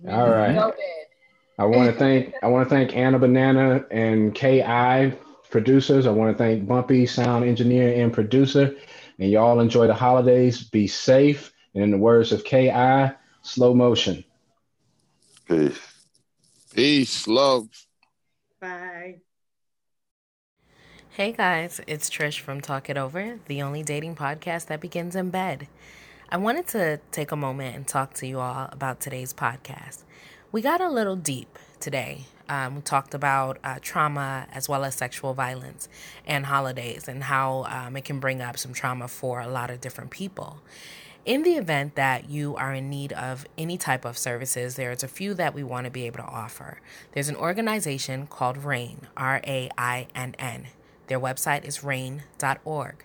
[0.09, 0.55] All right.
[0.55, 0.78] Go bed.
[1.59, 4.63] I want to thank I want to thank Anna Banana and Ki
[5.51, 6.07] producers.
[6.07, 8.76] I want to thank Bumpy sound engineer and producer.
[9.19, 10.63] And y'all enjoy the holidays.
[10.63, 11.53] Be safe.
[11.76, 12.72] And in the words of Ki,
[13.43, 14.24] slow motion.
[15.47, 15.80] Peace.
[16.74, 17.67] Peace, love.
[18.59, 19.19] Bye.
[21.16, 25.30] Hey guys, it's Trish from Talk It Over, the only dating podcast that begins in
[25.30, 25.68] bed.
[26.30, 30.03] I wanted to take a moment and talk to you all about today's podcast.
[30.53, 32.28] We got a little deep today.
[32.47, 35.89] Um, we talked about uh, trauma as well as sexual violence
[36.26, 39.82] and holidays and how um, it can bring up some trauma for a lot of
[39.82, 40.62] different people.
[41.26, 45.09] In the event that you are in need of any type of services, there's a
[45.09, 46.80] few that we want to be able to offer.
[47.12, 50.68] There's an organization called RAINN, R A I N N.
[51.12, 53.03] Their website is rainn.org.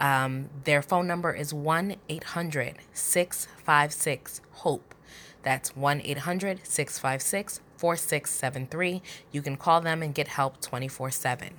[0.00, 4.94] Um, their phone number is 1 800 656 HOPE.
[5.42, 9.02] That's 1 800 656 4673.
[9.32, 11.54] You can call them and get help 24 7.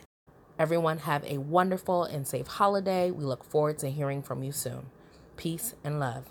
[0.58, 3.12] Everyone, have a wonderful and safe holiday.
[3.12, 4.86] We look forward to hearing from you soon.
[5.36, 6.28] Peace and love.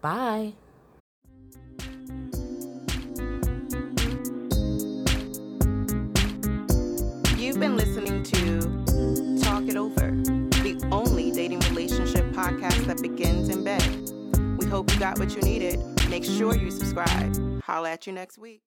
[0.00, 0.54] Bye.
[12.92, 14.58] That begins in bed.
[14.58, 15.80] We hope you got what you needed.
[16.10, 17.62] Make sure you subscribe.
[17.62, 18.60] Holla at you next week.